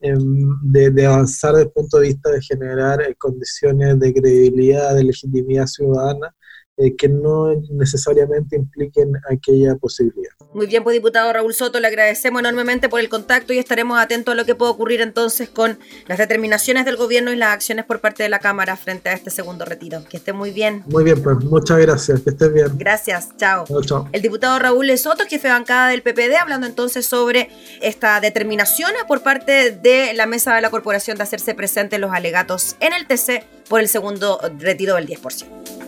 em, 0.00 0.48
de, 0.62 1.06
avanzar 1.06 1.52
desde 1.54 1.66
el 1.66 1.72
punto 1.72 1.98
de 1.98 2.08
vista 2.08 2.30
de 2.30 2.40
generar 2.42 3.02
eh, 3.02 3.14
condiciones 3.16 3.98
de 3.98 4.14
credibilidad, 4.14 4.94
de 4.94 5.04
legitimidad 5.04 5.66
ciudadana, 5.66 6.34
eh, 6.78 6.94
que 6.96 7.08
no 7.08 7.52
necesariamente 7.70 8.56
impliquen 8.56 9.12
aquella 9.30 9.74
posibilidad. 9.76 10.30
Muy 10.54 10.66
bien, 10.66 10.82
pues 10.84 10.94
diputado 10.94 11.32
Raúl 11.32 11.52
Soto, 11.52 11.80
le 11.80 11.88
agradecemos 11.88 12.40
enormemente 12.40 12.88
por 12.88 13.00
el 13.00 13.08
contacto 13.08 13.52
y 13.52 13.58
estaremos 13.58 13.98
atentos 13.98 14.32
a 14.32 14.36
lo 14.36 14.44
que 14.44 14.54
pueda 14.54 14.70
ocurrir 14.70 15.00
entonces 15.00 15.48
con 15.48 15.78
las 16.06 16.18
determinaciones 16.18 16.84
del 16.84 16.96
gobierno 16.96 17.32
y 17.32 17.36
las 17.36 17.52
acciones 17.52 17.84
por 17.84 18.00
parte 18.00 18.22
de 18.22 18.28
la 18.28 18.38
Cámara 18.38 18.76
frente 18.76 19.08
a 19.08 19.12
este 19.12 19.30
segundo 19.30 19.64
retiro. 19.64 20.04
Que 20.08 20.16
esté 20.16 20.32
muy 20.32 20.50
bien. 20.50 20.84
Muy 20.86 21.04
bien, 21.04 21.22
pues 21.22 21.38
muchas 21.44 21.78
gracias, 21.78 22.20
que 22.20 22.30
estés 22.30 22.52
bien. 22.52 22.68
Gracias, 22.78 23.36
chao. 23.36 23.64
chao. 23.84 24.08
El 24.12 24.22
diputado 24.22 24.58
Raúl 24.58 24.96
Soto, 24.96 25.24
jefe 25.28 25.48
de 25.48 25.54
bancada 25.54 25.88
del 25.88 26.02
PPD, 26.02 26.36
hablando 26.40 26.66
entonces 26.66 27.06
sobre 27.06 27.50
esta 27.82 28.20
determinación 28.20 28.92
por 29.06 29.22
parte 29.22 29.72
de 29.72 30.14
la 30.14 30.26
mesa 30.26 30.54
de 30.54 30.60
la 30.60 30.70
corporación 30.70 31.16
de 31.16 31.24
hacerse 31.24 31.54
presentes 31.54 31.98
los 32.00 32.12
alegatos 32.12 32.76
en 32.80 32.92
el 32.92 33.06
TC 33.06 33.44
por 33.68 33.80
el 33.80 33.88
segundo 33.88 34.40
retiro 34.58 34.94
del 34.94 35.06
10%. 35.06 35.87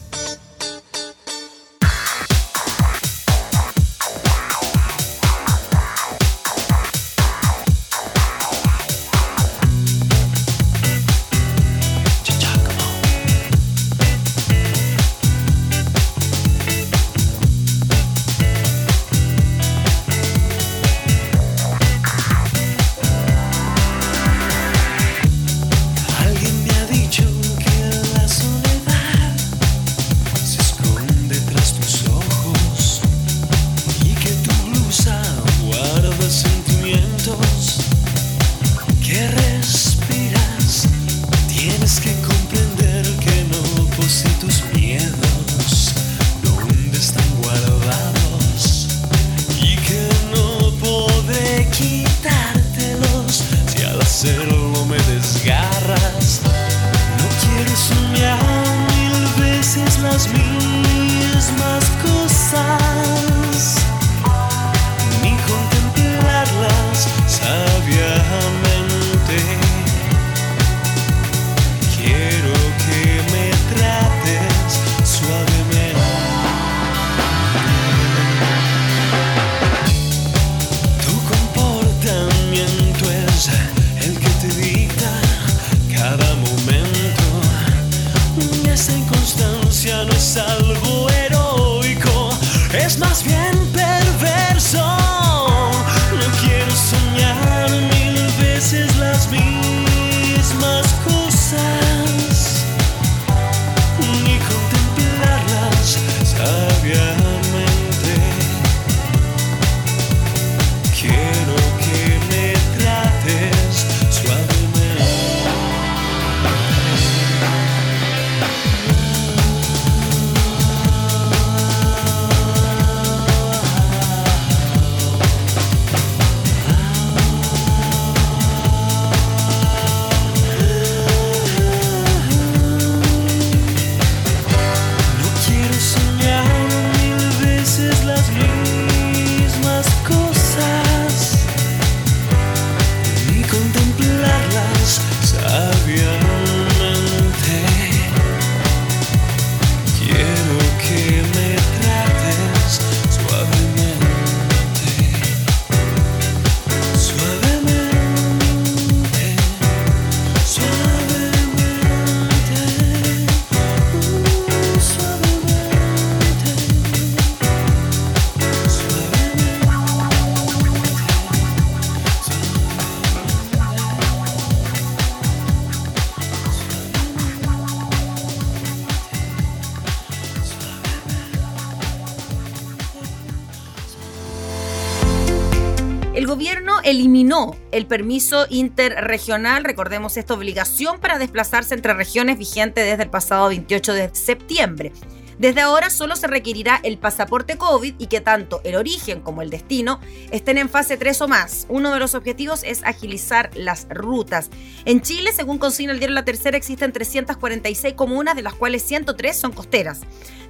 Gobierno 186.31 186.79
eliminó 186.85 187.57
el 187.73 187.87
permiso 187.87 188.45
interregional, 188.49 189.65
recordemos 189.65 190.15
esta 190.15 190.33
obligación 190.33 191.01
para 191.01 191.19
desplazarse 191.19 191.73
entre 191.73 191.93
regiones 191.93 192.37
vigente 192.37 192.85
desde 192.85 193.03
el 193.03 193.09
pasado 193.09 193.49
28 193.49 193.93
de 193.93 194.15
septiembre. 194.15 194.93
Desde 195.41 195.61
ahora 195.61 195.89
solo 195.89 196.15
se 196.15 196.27
requerirá 196.27 196.79
el 196.83 196.99
pasaporte 196.99 197.57
COVID 197.57 197.95
y 197.97 198.05
que 198.05 198.21
tanto 198.21 198.61
el 198.63 198.75
origen 198.75 199.21
como 199.21 199.41
el 199.41 199.49
destino 199.49 199.99
estén 200.29 200.59
en 200.59 200.69
fase 200.69 200.97
3 200.97 201.19
o 201.21 201.27
más. 201.27 201.65
Uno 201.67 201.91
de 201.91 201.99
los 201.99 202.13
objetivos 202.13 202.63
es 202.63 202.83
agilizar 202.83 203.49
las 203.55 203.87
rutas. 203.89 204.51
En 204.85 205.01
Chile, 205.01 205.31
según 205.33 205.57
consigna 205.57 205.93
el 205.93 205.97
diario 205.97 206.13
La 206.13 206.25
Tercera, 206.25 206.57
existen 206.57 206.93
346 206.93 207.95
comunas, 207.95 208.35
de 208.35 208.43
las 208.43 208.53
cuales 208.53 208.83
103 208.83 209.35
son 209.35 209.51
costeras. 209.51 210.01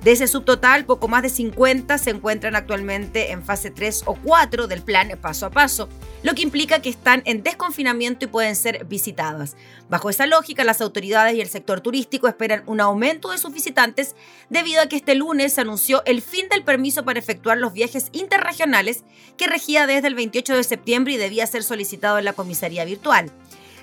De 0.03 0.11
ese 0.11 0.27
subtotal, 0.27 0.83
poco 0.83 1.07
más 1.07 1.21
de 1.21 1.29
50 1.29 1.97
se 1.99 2.09
encuentran 2.09 2.55
actualmente 2.55 3.31
en 3.31 3.43
fase 3.43 3.69
3 3.69 4.03
o 4.07 4.15
4 4.15 4.67
del 4.67 4.81
plan 4.81 5.09
paso 5.21 5.45
a 5.45 5.51
paso, 5.51 5.87
lo 6.23 6.33
que 6.33 6.41
implica 6.41 6.81
que 6.81 6.89
están 6.89 7.21
en 7.25 7.43
desconfinamiento 7.43 8.25
y 8.25 8.27
pueden 8.27 8.55
ser 8.55 8.83
visitadas. 8.85 9.55
Bajo 9.89 10.09
esa 10.09 10.25
lógica, 10.25 10.63
las 10.63 10.81
autoridades 10.81 11.35
y 11.35 11.41
el 11.41 11.49
sector 11.49 11.81
turístico 11.81 12.27
esperan 12.27 12.63
un 12.65 12.81
aumento 12.81 13.29
de 13.29 13.37
sus 13.37 13.53
visitantes 13.53 14.15
debido 14.49 14.80
a 14.81 14.87
que 14.89 14.95
este 14.95 15.15
lunes 15.15 15.53
se 15.53 15.61
anunció 15.61 16.03
el 16.05 16.21
fin 16.21 16.49
del 16.49 16.63
permiso 16.63 17.05
para 17.05 17.19
efectuar 17.19 17.57
los 17.57 17.73
viajes 17.73 18.09
interregionales 18.11 19.03
que 19.37 19.47
regía 19.47 19.87
desde 19.87 20.07
el 20.07 20.15
28 20.15 20.55
de 20.55 20.63
septiembre 20.63 21.13
y 21.13 21.17
debía 21.17 21.47
ser 21.47 21.63
solicitado 21.63 22.17
en 22.17 22.25
la 22.25 22.33
comisaría 22.33 22.85
virtual. 22.85 23.31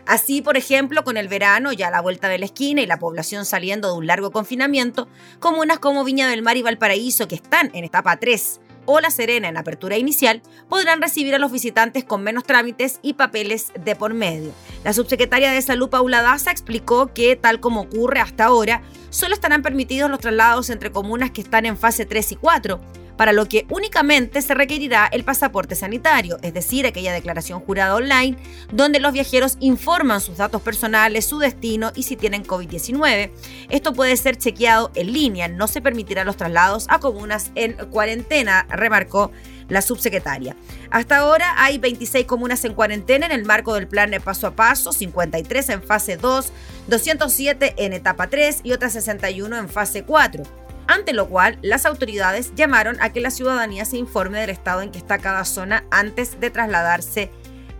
Así, 0.06 0.40
por 0.40 0.56
ejemplo, 0.56 1.04
con 1.04 1.18
el 1.18 1.28
verano 1.28 1.72
ya 1.72 1.88
a 1.88 1.90
la 1.90 2.00
vuelta 2.00 2.28
de 2.28 2.38
la 2.38 2.46
esquina 2.46 2.80
y 2.80 2.86
la 2.86 2.98
población 2.98 3.44
saliendo 3.44 3.92
de 3.92 3.98
un 3.98 4.06
largo 4.06 4.30
confinamiento, 4.30 5.06
comunas 5.38 5.78
como 5.78 6.02
Viña 6.02 6.28
del 6.28 6.42
Mar 6.42 6.56
y 6.56 6.62
Valparaíso, 6.62 7.28
que 7.28 7.34
están 7.34 7.70
en 7.74 7.84
etapa 7.84 8.16
3, 8.16 8.60
o 8.86 9.00
La 9.00 9.10
Serena 9.10 9.48
en 9.48 9.58
apertura 9.58 9.98
inicial, 9.98 10.40
podrán 10.66 11.02
recibir 11.02 11.34
a 11.34 11.38
los 11.38 11.52
visitantes 11.52 12.04
con 12.04 12.22
menos 12.22 12.44
trámites 12.44 13.00
y 13.02 13.12
papeles 13.12 13.70
de 13.78 13.94
por 13.96 14.14
medio. 14.14 14.52
La 14.82 14.94
subsecretaria 14.94 15.52
de 15.52 15.60
Salud, 15.60 15.90
Paula 15.90 16.22
Daza, 16.22 16.50
explicó 16.50 17.12
que, 17.12 17.36
tal 17.36 17.60
como 17.60 17.82
ocurre 17.82 18.20
hasta 18.20 18.46
ahora, 18.46 18.80
solo 19.10 19.34
estarán 19.34 19.62
permitidos 19.62 20.10
los 20.10 20.20
traslados 20.20 20.70
entre 20.70 20.92
comunas 20.92 21.30
que 21.30 21.40
están 21.40 21.66
en 21.66 21.76
fase 21.76 22.06
3 22.06 22.32
y 22.32 22.36
4, 22.36 22.80
para 23.18 23.32
lo 23.32 23.46
que 23.46 23.66
únicamente 23.68 24.40
se 24.40 24.54
requerirá 24.54 25.08
el 25.10 25.24
pasaporte 25.24 25.74
sanitario, 25.74 26.38
es 26.40 26.54
decir, 26.54 26.86
aquella 26.86 27.12
declaración 27.12 27.60
jurada 27.60 27.96
online 27.96 28.38
donde 28.72 29.00
los 29.00 29.12
viajeros 29.12 29.56
informan 29.60 30.20
sus 30.20 30.36
datos 30.38 30.62
personales, 30.62 31.26
su 31.26 31.40
destino 31.40 31.90
y 31.96 32.04
si 32.04 32.16
tienen 32.16 32.44
COVID-19. 32.44 33.32
Esto 33.68 33.92
puede 33.92 34.16
ser 34.16 34.36
chequeado 34.36 34.92
en 34.94 35.12
línea, 35.12 35.48
no 35.48 35.66
se 35.66 35.82
permitirá 35.82 36.24
los 36.24 36.36
traslados 36.36 36.86
a 36.88 37.00
comunas 37.00 37.50
en 37.56 37.72
cuarentena, 37.90 38.66
remarcó 38.70 39.32
la 39.68 39.82
subsecretaria. 39.82 40.56
Hasta 40.90 41.18
ahora 41.18 41.54
hay 41.56 41.78
26 41.78 42.26
comunas 42.26 42.64
en 42.64 42.74
cuarentena 42.74 43.26
en 43.26 43.32
el 43.32 43.44
marco 43.44 43.74
del 43.74 43.88
plan 43.88 44.10
de 44.10 44.20
paso 44.20 44.46
a 44.46 44.52
paso, 44.52 44.92
53 44.92 45.68
en 45.68 45.82
fase 45.82 46.16
2, 46.16 46.52
207 46.88 47.74
en 47.76 47.92
etapa 47.92 48.28
3 48.28 48.60
y 48.62 48.72
otras 48.72 48.92
61 48.92 49.56
en 49.56 49.68
fase 49.68 50.04
4 50.04 50.44
ante 50.88 51.12
lo 51.12 51.28
cual 51.28 51.58
las 51.62 51.84
autoridades 51.84 52.54
llamaron 52.56 52.96
a 53.00 53.12
que 53.12 53.20
la 53.20 53.30
ciudadanía 53.30 53.84
se 53.84 53.98
informe 53.98 54.40
del 54.40 54.50
estado 54.50 54.80
en 54.80 54.90
que 54.90 54.98
está 54.98 55.18
cada 55.18 55.44
zona 55.44 55.84
antes 55.90 56.40
de 56.40 56.50
trasladarse 56.50 57.30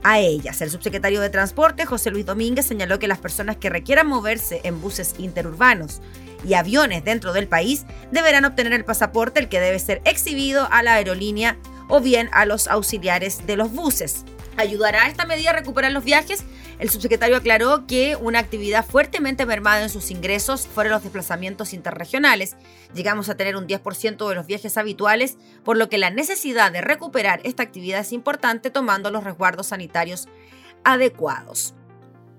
a 0.04 0.20
ellas. 0.20 0.60
El 0.60 0.70
subsecretario 0.70 1.20
de 1.20 1.30
Transporte, 1.30 1.86
José 1.86 2.10
Luis 2.10 2.26
Domínguez, 2.26 2.66
señaló 2.66 2.98
que 2.98 3.08
las 3.08 3.18
personas 3.18 3.56
que 3.56 3.70
requieran 3.70 4.06
moverse 4.06 4.60
en 4.62 4.80
buses 4.80 5.14
interurbanos 5.18 6.00
y 6.44 6.54
aviones 6.54 7.04
dentro 7.04 7.32
del 7.32 7.48
país 7.48 7.84
deberán 8.12 8.44
obtener 8.44 8.74
el 8.74 8.84
pasaporte, 8.84 9.40
el 9.40 9.48
que 9.48 9.58
debe 9.58 9.78
ser 9.78 10.00
exhibido 10.04 10.68
a 10.70 10.82
la 10.82 10.94
aerolínea 10.94 11.56
o 11.88 12.00
bien 12.00 12.28
a 12.32 12.46
los 12.46 12.68
auxiliares 12.68 13.46
de 13.46 13.56
los 13.56 13.72
buses. 13.72 14.24
¿Ayudará 14.58 15.06
esta 15.06 15.24
medida 15.24 15.50
a 15.50 15.52
recuperar 15.52 15.92
los 15.92 16.02
viajes? 16.02 16.44
El 16.80 16.90
subsecretario 16.90 17.36
aclaró 17.36 17.86
que 17.86 18.16
una 18.16 18.40
actividad 18.40 18.84
fuertemente 18.84 19.46
mermada 19.46 19.82
en 19.82 19.88
sus 19.88 20.10
ingresos 20.10 20.66
fueron 20.66 20.92
los 20.92 21.02
desplazamientos 21.04 21.72
interregionales. 21.72 22.56
Llegamos 22.92 23.28
a 23.28 23.36
tener 23.36 23.54
un 23.54 23.68
10% 23.68 24.28
de 24.28 24.34
los 24.34 24.46
viajes 24.46 24.76
habituales, 24.76 25.38
por 25.64 25.76
lo 25.76 25.88
que 25.88 25.96
la 25.96 26.10
necesidad 26.10 26.72
de 26.72 26.80
recuperar 26.80 27.40
esta 27.44 27.62
actividad 27.62 28.00
es 28.00 28.12
importante 28.12 28.70
tomando 28.70 29.10
los 29.12 29.22
resguardos 29.22 29.68
sanitarios 29.68 30.26
adecuados. 30.82 31.74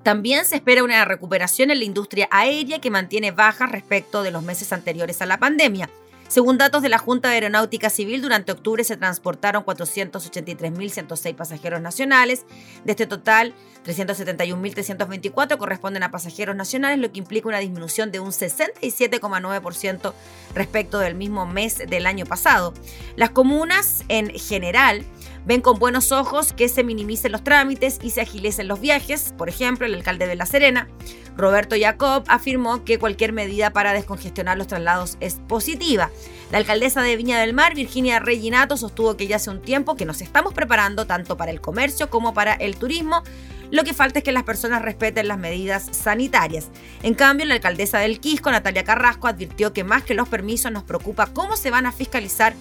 También 0.04 0.46
se 0.46 0.56
espera 0.56 0.84
una 0.84 1.06
recuperación 1.06 1.72
en 1.72 1.80
la 1.80 1.86
industria 1.86 2.28
aérea 2.32 2.80
que 2.80 2.90
mantiene 2.92 3.32
bajas 3.32 3.72
respecto 3.72 4.24
de 4.24 4.32
los 4.32 4.44
meses 4.44 4.74
anteriores 4.74 5.22
a 5.22 5.26
la 5.26 5.38
pandemia. 5.38 5.90
Según 6.30 6.60
datos 6.60 6.84
de 6.84 6.90
la 6.90 7.00
Junta 7.00 7.30
de 7.30 7.34
Aeronáutica 7.34 7.90
Civil, 7.90 8.22
durante 8.22 8.52
octubre 8.52 8.84
se 8.84 8.96
transportaron 8.98 9.66
483.106 9.66 11.36
pasajeros 11.36 11.82
nacionales. 11.82 12.46
De 12.86 12.92
este 12.92 13.08
total, 13.08 13.56
371.324 13.84 15.58
corresponden 15.58 16.04
a 16.04 16.12
pasajeros 16.12 16.56
nacionales, 16.56 17.00
lo 17.00 17.12
que 17.12 17.18
implica 17.18 17.48
una 17.48 17.58
disminución 17.58 18.12
de 18.12 18.20
un 18.20 18.30
67,9% 18.30 20.14
respecto 20.54 21.00
del 21.00 21.16
mismo 21.16 21.48
mes 21.48 21.80
del 21.80 22.06
año 22.06 22.28
pasado. 22.28 22.76
Las 23.16 23.32
comunas, 23.32 24.04
en 24.08 24.30
general, 24.30 25.06
ven 25.50 25.62
con 25.62 25.80
buenos 25.80 26.12
ojos 26.12 26.54
que 26.54 26.70
se 26.70 26.84
minimicen 26.84 27.32
los 27.32 27.44
trámites 27.44 27.98
y 28.04 28.12
se 28.12 28.22
agilicen 28.22 28.68
los 28.68 28.80
viajes. 28.80 29.34
Por 29.36 29.50
ejemplo, 29.50 29.88
el 29.88 29.96
alcalde 29.96 30.28
de 30.28 30.36
La 30.36 30.46
Serena, 30.46 30.88
Roberto 31.36 31.76
Jacob, 31.76 32.24
afirmó 32.28 32.86
que 32.86 33.00
cualquier 33.00 33.34
medida 33.34 33.74
para 33.74 33.94
descongestionar 33.94 34.60
los 34.60 34.68
traslados 34.68 35.18
es 35.22 35.40
positiva. 35.48 36.12
La 36.52 36.60
alcaldesa 36.60 37.02
de 37.02 37.16
Viña 37.16 37.40
del 37.40 37.56
Mar, 37.56 37.74
Virginia 37.74 38.20
Reginato, 38.20 38.78
sostuvo 38.78 39.18
que 39.18 39.26
ya 39.26 39.38
hace 39.38 39.50
un 39.50 39.60
tiempo 39.60 39.96
que 39.96 40.06
nos 40.06 40.22
estamos 40.22 40.54
preparando 40.54 41.08
tanto 41.08 41.36
para 41.36 41.50
el 41.50 41.62
comercio 41.62 42.12
como 42.12 42.36
para 42.36 42.54
el 42.54 42.76
turismo. 42.76 43.24
Lo 43.72 43.84
que 43.84 43.96
falta 43.96 44.20
es 44.20 44.26
que 44.26 44.32
las 44.32 44.44
personas 44.44 44.84
respeten 44.84 45.28
las 45.28 45.40
medidas 45.40 45.88
sanitarias. 45.90 46.70
En 47.02 47.16
cambio, 47.16 47.48
la 47.48 47.56
alcaldesa 47.56 47.98
del 47.98 48.20
Quisco, 48.20 48.52
Natalia 48.52 48.84
Carrasco, 48.84 49.26
advirtió 49.26 49.74
que 49.74 49.84
más 49.84 50.04
que 50.04 50.14
los 50.14 50.30
permisos 50.30 50.72
nos 50.72 50.84
preocupa 50.84 51.26
cómo 51.26 51.58
se 51.58 51.72
van 51.72 51.88
a 51.88 51.92
fiscalizar 51.92 52.54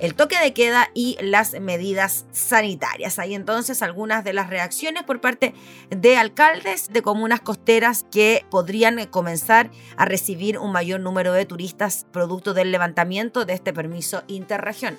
el 0.00 0.14
toque 0.14 0.38
de 0.38 0.52
queda 0.52 0.90
y 0.94 1.16
las 1.20 1.58
medidas 1.60 2.26
sanitarias. 2.32 3.18
Hay 3.18 3.34
entonces 3.34 3.82
algunas 3.82 4.24
de 4.24 4.32
las 4.32 4.48
reacciones 4.48 5.02
por 5.02 5.20
parte 5.20 5.54
de 5.90 6.16
alcaldes 6.16 6.88
de 6.90 7.02
comunas 7.02 7.40
costeras 7.40 8.04
que 8.10 8.44
podrían 8.50 9.06
comenzar 9.06 9.70
a 9.96 10.06
recibir 10.06 10.58
un 10.58 10.72
mayor 10.72 11.00
número 11.00 11.32
de 11.32 11.44
turistas 11.44 12.06
producto 12.10 12.54
del 12.54 12.72
levantamiento 12.72 13.44
de 13.44 13.52
este 13.52 13.72
permiso 13.72 14.22
interregional. 14.26 14.98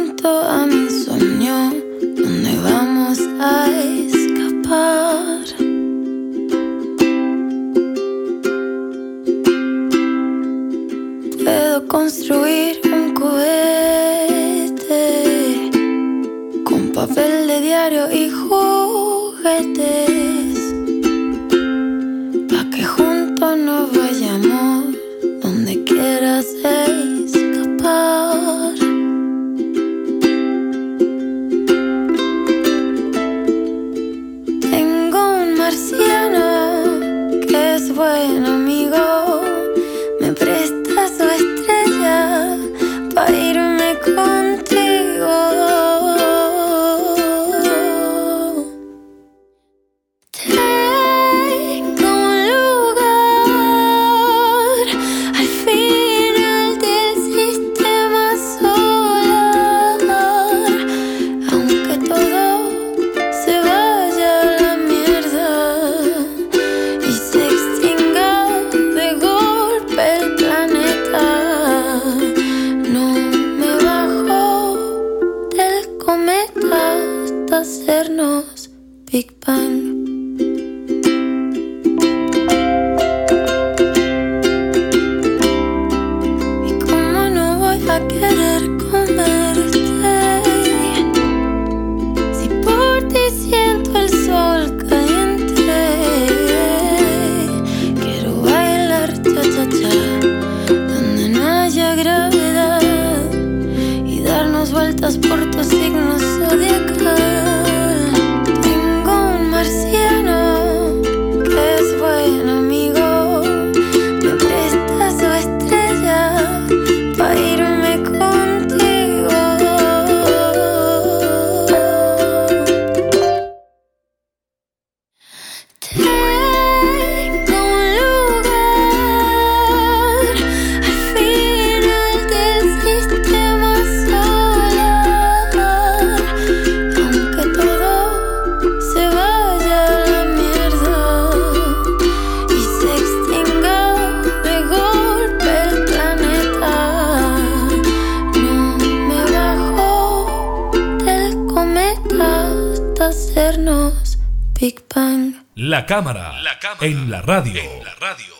cámara, 155.85 156.33
en, 156.81 157.09
la 157.09 157.21
radio. 157.21 158.30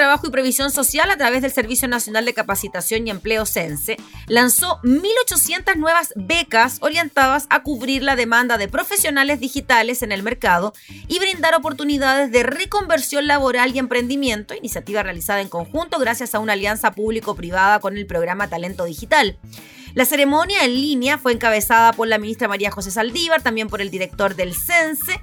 Trabajo 0.00 0.28
y 0.28 0.30
Previsión 0.30 0.70
Social, 0.70 1.10
a 1.10 1.18
través 1.18 1.42
del 1.42 1.52
Servicio 1.52 1.86
Nacional 1.86 2.24
de 2.24 2.32
Capacitación 2.32 3.06
y 3.06 3.10
Empleo 3.10 3.44
CENSE, 3.44 3.98
lanzó 4.28 4.80
1.800 4.82 5.76
nuevas 5.76 6.14
becas 6.16 6.78
orientadas 6.80 7.46
a 7.50 7.62
cubrir 7.62 8.02
la 8.02 8.16
demanda 8.16 8.56
de 8.56 8.66
profesionales 8.66 9.40
digitales 9.40 10.02
en 10.02 10.10
el 10.10 10.22
mercado 10.22 10.72
y 11.06 11.18
brindar 11.18 11.54
oportunidades 11.54 12.32
de 12.32 12.44
reconversión 12.44 13.26
laboral 13.26 13.76
y 13.76 13.78
emprendimiento, 13.78 14.54
iniciativa 14.54 15.02
realizada 15.02 15.42
en 15.42 15.50
conjunto 15.50 15.98
gracias 15.98 16.34
a 16.34 16.38
una 16.38 16.54
alianza 16.54 16.92
público-privada 16.92 17.78
con 17.80 17.98
el 17.98 18.06
programa 18.06 18.48
Talento 18.48 18.86
Digital. 18.86 19.38
La 19.92 20.06
ceremonia 20.06 20.64
en 20.64 20.72
línea 20.72 21.18
fue 21.18 21.32
encabezada 21.32 21.92
por 21.92 22.08
la 22.08 22.16
ministra 22.16 22.48
María 22.48 22.70
José 22.70 22.90
Saldívar, 22.90 23.42
también 23.42 23.68
por 23.68 23.82
el 23.82 23.90
director 23.90 24.34
del 24.34 24.54
CENSE, 24.54 25.20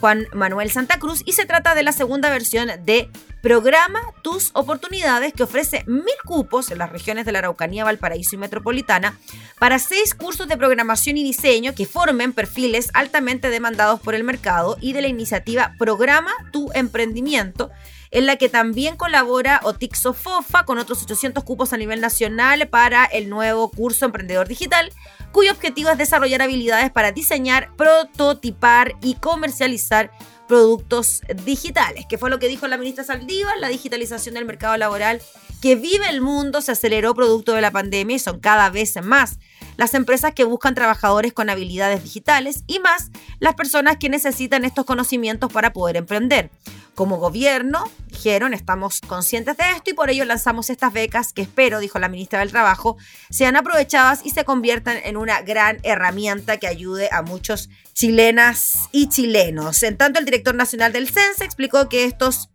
Juan 0.00 0.26
Manuel 0.32 0.70
Santa 0.70 0.98
Cruz, 0.98 1.22
y 1.24 1.32
se 1.32 1.46
trata 1.46 1.74
de 1.74 1.82
la 1.82 1.92
segunda 1.92 2.30
versión 2.30 2.68
de 2.84 3.10
Programa 3.42 4.00
Tus 4.22 4.50
Oportunidades, 4.54 5.32
que 5.32 5.44
ofrece 5.44 5.84
mil 5.86 6.04
cupos 6.24 6.70
en 6.70 6.78
las 6.78 6.90
regiones 6.90 7.26
de 7.26 7.32
la 7.32 7.38
Araucanía, 7.38 7.84
Valparaíso 7.84 8.34
y 8.34 8.38
Metropolitana 8.38 9.18
para 9.58 9.78
seis 9.78 10.14
cursos 10.14 10.48
de 10.48 10.56
programación 10.56 11.16
y 11.16 11.22
diseño 11.22 11.74
que 11.74 11.86
formen 11.86 12.32
perfiles 12.32 12.88
altamente 12.92 13.50
demandados 13.50 14.00
por 14.00 14.14
el 14.14 14.24
mercado 14.24 14.76
y 14.80 14.92
de 14.94 15.02
la 15.02 15.08
iniciativa 15.08 15.74
Programa 15.78 16.32
Tu 16.50 16.70
Emprendimiento 16.74 17.70
en 18.10 18.26
la 18.26 18.36
que 18.36 18.48
también 18.48 18.96
colabora 18.96 19.60
Otixo 19.62 20.12
Fofa 20.12 20.64
con 20.64 20.78
otros 20.78 21.02
800 21.02 21.44
cupos 21.44 21.72
a 21.72 21.76
nivel 21.76 22.00
nacional 22.00 22.66
para 22.68 23.04
el 23.04 23.28
nuevo 23.28 23.70
curso 23.70 24.06
Emprendedor 24.06 24.48
Digital, 24.48 24.92
cuyo 25.32 25.52
objetivo 25.52 25.90
es 25.90 25.98
desarrollar 25.98 26.42
habilidades 26.42 26.90
para 26.90 27.12
diseñar, 27.12 27.70
prototipar 27.76 28.94
y 29.02 29.14
comercializar 29.14 30.10
productos 30.48 31.22
digitales, 31.44 32.06
que 32.08 32.18
fue 32.18 32.30
lo 32.30 32.38
que 32.38 32.48
dijo 32.48 32.68
la 32.68 32.78
ministra 32.78 33.04
Saldívar, 33.04 33.58
la 33.58 33.68
digitalización 33.68 34.34
del 34.34 34.44
mercado 34.44 34.76
laboral 34.76 35.20
que 35.60 35.74
vive 35.74 36.08
el 36.08 36.20
mundo 36.20 36.60
se 36.60 36.72
aceleró 36.72 37.14
producto 37.14 37.52
de 37.52 37.60
la 37.60 37.70
pandemia 37.70 38.16
y 38.16 38.20
son 38.20 38.40
cada 38.40 38.70
vez 38.70 38.94
más 39.02 39.38
las 39.76 39.94
empresas 39.94 40.34
que 40.34 40.44
buscan 40.44 40.74
trabajadores 40.74 41.32
con 41.32 41.50
habilidades 41.50 42.02
digitales 42.02 42.64
y 42.66 42.78
más 42.78 43.10
las 43.38 43.54
personas 43.54 43.96
que 43.98 44.08
necesitan 44.08 44.64
estos 44.64 44.84
conocimientos 44.84 45.52
para 45.52 45.72
poder 45.72 45.96
emprender. 45.96 46.50
Como 46.94 47.18
gobierno, 47.18 47.90
dijeron, 48.06 48.54
estamos 48.54 49.02
conscientes 49.02 49.58
de 49.58 49.64
esto 49.72 49.90
y 49.90 49.94
por 49.94 50.08
ello 50.08 50.24
lanzamos 50.24 50.70
estas 50.70 50.94
becas 50.94 51.34
que 51.34 51.42
espero, 51.42 51.78
dijo 51.78 51.98
la 51.98 52.08
ministra 52.08 52.38
del 52.38 52.50
Trabajo, 52.50 52.96
sean 53.28 53.54
aprovechadas 53.56 54.24
y 54.24 54.30
se 54.30 54.44
conviertan 54.44 54.96
en 55.04 55.18
una 55.18 55.42
gran 55.42 55.78
herramienta 55.82 56.56
que 56.56 56.66
ayude 56.66 57.10
a 57.12 57.20
muchos 57.20 57.68
chilenas 57.92 58.88
y 58.92 59.10
chilenos. 59.10 59.82
En 59.82 59.98
tanto, 59.98 60.18
el 60.18 60.24
director 60.24 60.54
nacional 60.54 60.92
del 60.92 61.10
CENSE 61.10 61.44
explicó 61.44 61.86
que 61.90 62.04
estos 62.04 62.48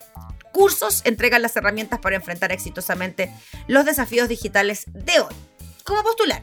cursos 0.52 1.02
entregan 1.06 1.44
las 1.44 1.56
herramientas 1.56 2.00
para 2.00 2.16
enfrentar 2.16 2.52
exitosamente 2.52 3.32
los 3.68 3.86
desafíos 3.86 4.28
digitales 4.28 4.86
de 4.88 5.20
hoy. 5.20 5.36
¿Cómo 5.84 6.04
postular? 6.04 6.42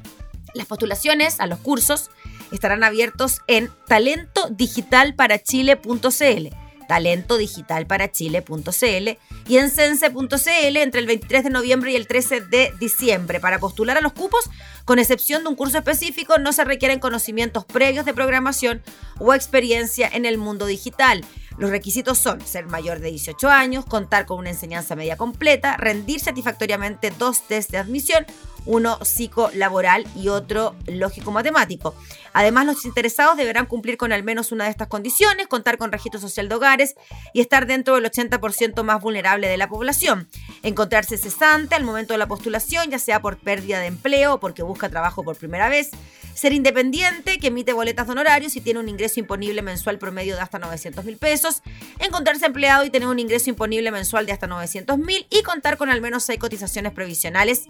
Las 0.55 0.67
postulaciones 0.67 1.41
a 1.41 1.47
los 1.47 1.59
cursos 1.59 2.11
estarán 2.51 2.85
abiertos 2.85 3.43
en 3.47 3.71
talentodigitalparachile.cl 3.87 6.69
talentodigitalparachile.cl 6.89 9.09
y 9.47 9.59
en 9.59 9.71
sense.cl 9.71 10.77
entre 10.77 11.01
el 11.01 11.07
23 11.07 11.45
de 11.45 11.51
noviembre 11.51 11.93
y 11.93 11.97
el 11.97 12.09
13 12.09 12.41
de 12.41 12.73
diciembre. 12.81 13.39
Para 13.39 13.61
postular 13.61 13.97
a 13.99 14.01
los 14.01 14.15
cupos, 14.15 14.51
con 14.85 14.99
excepción 14.99 15.43
de 15.43 15.51
un 15.51 15.55
curso 15.55 15.79
específico, 15.79 16.39
no 16.39 16.53
se 16.53 16.65
requieren 16.65 16.99
conocimientos 16.99 17.67
previos 17.67 18.07
de 18.07 18.15
programación 18.15 18.83
o 19.19 19.35
experiencia 19.35 20.09
en 20.13 20.25
el 20.25 20.39
mundo 20.39 20.65
digital. 20.67 21.25
Los 21.59 21.71
requisitos 21.71 22.19
son 22.19 22.41
ser 22.41 22.67
mayor 22.67 22.99
de 23.01 23.11
18 23.11 23.51
años, 23.51 23.85
contar 23.85 24.27
con 24.27 24.39
una 24.39 24.51
enseñanza 24.51 24.97
media 24.97 25.17
completa, 25.17 25.77
rendir 25.77 26.21
satisfactoriamente 26.21 27.13
dos 27.19 27.47
test 27.47 27.71
de 27.71 27.79
admisión, 27.79 28.27
uno 28.69 28.99
psicolaboral 29.03 30.07
y 30.15 30.29
otro 30.29 30.77
lógico-matemático. 30.87 31.95
Además, 32.35 32.67
los 32.67 32.85
interesados 32.85 33.37
deberán 33.37 33.65
cumplir 33.65 33.97
con 33.97 34.13
al 34.13 34.23
menos 34.23 34.53
una 34.53 34.65
de 34.65 34.71
estas 34.71 34.89
condiciones, 34.89 35.49
contar 35.49 35.79
con 35.79 35.91
registro 35.91 36.21
social 36.21 36.49
de 36.49 36.55
hogares 36.55 36.95
y 37.33 37.41
estar 37.41 37.67
dentro 37.67 37.95
del 37.95 38.05
80% 38.05 38.83
más 38.85 39.01
vulnerable 39.01 39.49
de 39.49 39.57
la 39.57 39.69
población. 39.69 40.29
Encontrarse 40.63 41.17
cesante 41.17 41.75
al 41.75 41.85
momento 41.85 42.13
de 42.13 42.19
la 42.19 42.29
postulación, 42.29 42.91
ya 42.91 42.99
sea 42.99 43.23
por 43.23 43.39
pérdida 43.39 43.81
de 43.81 43.87
empleo 43.87 44.35
o 44.35 44.41
porque 44.41 44.63
busca 44.63 44.91
trabajo 44.91 45.25
por 45.25 45.37
primera 45.37 45.71
vez. 45.71 45.91
Ser 46.35 46.53
independiente, 46.53 47.39
que 47.39 47.49
emite 47.49 47.73
boletas 47.73 48.07
de 48.07 48.13
honorarios 48.13 48.55
y 48.55 48.61
tiene 48.61 48.81
un 48.81 48.89
ingreso 48.89 49.19
imponible 49.19 49.63
mensual 49.63 49.99
promedio 49.99 50.37
de 50.37 50.43
hasta 50.43 50.59
900 50.59 51.05
mil 51.07 51.17
pesos. 51.17 51.63
Encontrarse 51.99 52.45
empleado 52.45 52.85
y 52.85 52.91
tener 52.91 53.09
un 53.09 53.19
ingreso 53.19 53.49
imponible 53.49 53.91
mensual 53.91 54.27
de 54.27 54.33
hasta 54.33 54.47
900 54.47 54.99
mil 54.99 55.27
y 55.31 55.43
contar 55.43 55.79
con 55.79 55.89
al 55.89 56.03
menos 56.03 56.23
seis 56.23 56.39
cotizaciones 56.39 56.93
previsionales 56.93 57.65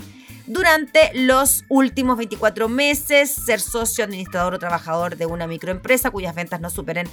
durante 0.49 0.88
los 1.15 1.65
últimos 1.69 2.17
24 2.17 2.69
meses. 2.69 3.31
Ser 3.31 3.61
socio, 3.61 4.05
administrador 4.05 4.55
o 4.55 4.59
trabajador 4.59 5.17
de 5.17 5.27
una 5.27 5.47
microempresa 5.47 6.11
cuyas 6.11 6.35
ventas 6.35 6.61
no 6.61 6.71
superen 6.71 7.09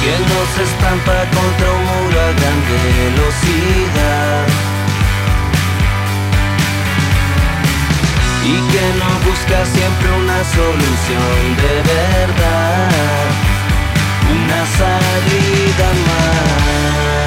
Quien 0.00 0.20
no 0.22 0.40
se 0.54 0.62
estampa 0.62 1.18
contra 1.36 1.72
un 1.72 1.84
muro 1.84 2.20
a 2.20 2.32
gran 2.38 2.58
velocidad. 2.72 4.46
Y 8.44 8.54
que 8.72 8.84
no 9.00 9.10
busca 9.28 9.58
siempre 9.66 10.08
una 10.22 10.44
solución 10.44 11.56
de 11.62 11.74
verdad. 11.92 13.28
Una 14.30 14.60
salida 14.78 15.88
más. 16.06 17.17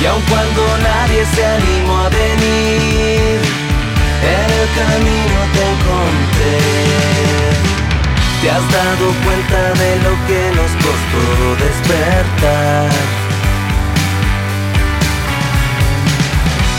Y 0.00 0.06
aun 0.06 0.22
cuando 0.22 0.78
nadie 0.78 1.24
se 1.24 1.46
animó 1.46 1.98
a 1.98 2.08
venir, 2.08 3.38
el 4.26 4.54
camino 4.74 5.38
te 5.54 5.62
encontré. 5.74 6.58
Te 8.42 8.50
has 8.50 8.72
dado 8.72 9.06
cuenta 9.24 9.60
de 9.82 9.90
lo 10.02 10.12
que 10.26 10.40
nos 10.56 10.70
costó 10.82 11.24
despertar. 11.64 12.90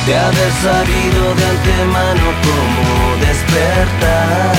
De 0.05 0.13
haber 0.17 0.51
sabido 0.61 1.35
de 1.35 1.45
antemano 1.55 2.25
cómo 2.43 3.15
despertar. 3.21 4.55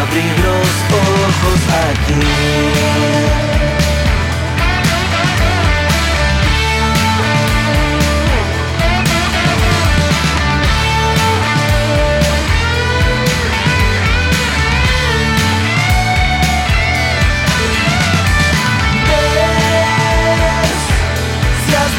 Abrir 0.00 0.34
los 0.46 0.68
ojos 0.98 1.60
aquí. 1.90 3.57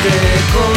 Quiero 0.01 0.69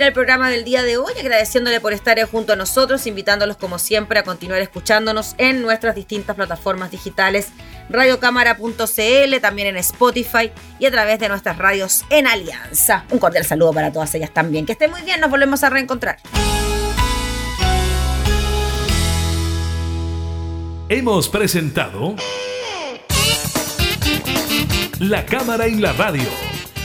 Comenzamos 0.00 0.06
a 0.06 0.06
despedir 0.06 0.06
el 0.06 0.12
programa 0.12 0.50
del 0.50 0.64
día 0.64 0.82
de 0.82 0.96
hoy, 0.96 1.12
agradeciéndole 1.20 1.78
por 1.78 1.92
estar 1.92 2.18
junto 2.22 2.54
a 2.54 2.56
nosotros, 2.56 3.06
invitándolos 3.06 3.58
como 3.58 3.78
siempre 3.78 4.18
a 4.18 4.22
continuar 4.22 4.62
escuchándonos 4.62 5.34
en 5.36 5.60
nuestras 5.60 5.94
distintas 5.94 6.36
plataformas 6.36 6.90
digitales, 6.90 7.48
radiocámara.cl, 7.90 9.40
también 9.42 9.68
en 9.68 9.76
Spotify 9.76 10.52
y 10.78 10.86
a 10.86 10.90
través 10.90 11.18
de 11.18 11.28
nuestras 11.28 11.58
radios 11.58 12.04
en 12.08 12.26
Alianza. 12.26 13.04
Un 13.10 13.18
cordial 13.18 13.44
saludo 13.44 13.74
para 13.74 13.92
todas 13.92 14.14
ellas 14.14 14.30
también. 14.32 14.64
Que 14.64 14.72
estén 14.72 14.90
muy 14.90 15.02
bien, 15.02 15.20
nos 15.20 15.28
volvemos 15.28 15.62
a 15.64 15.70
reencontrar. 15.70 16.18
Hemos 20.88 21.28
presentado 21.28 22.16
La 24.98 25.26
Cámara 25.26 25.68
y 25.68 25.74
la 25.74 25.92
Radio 25.92 26.49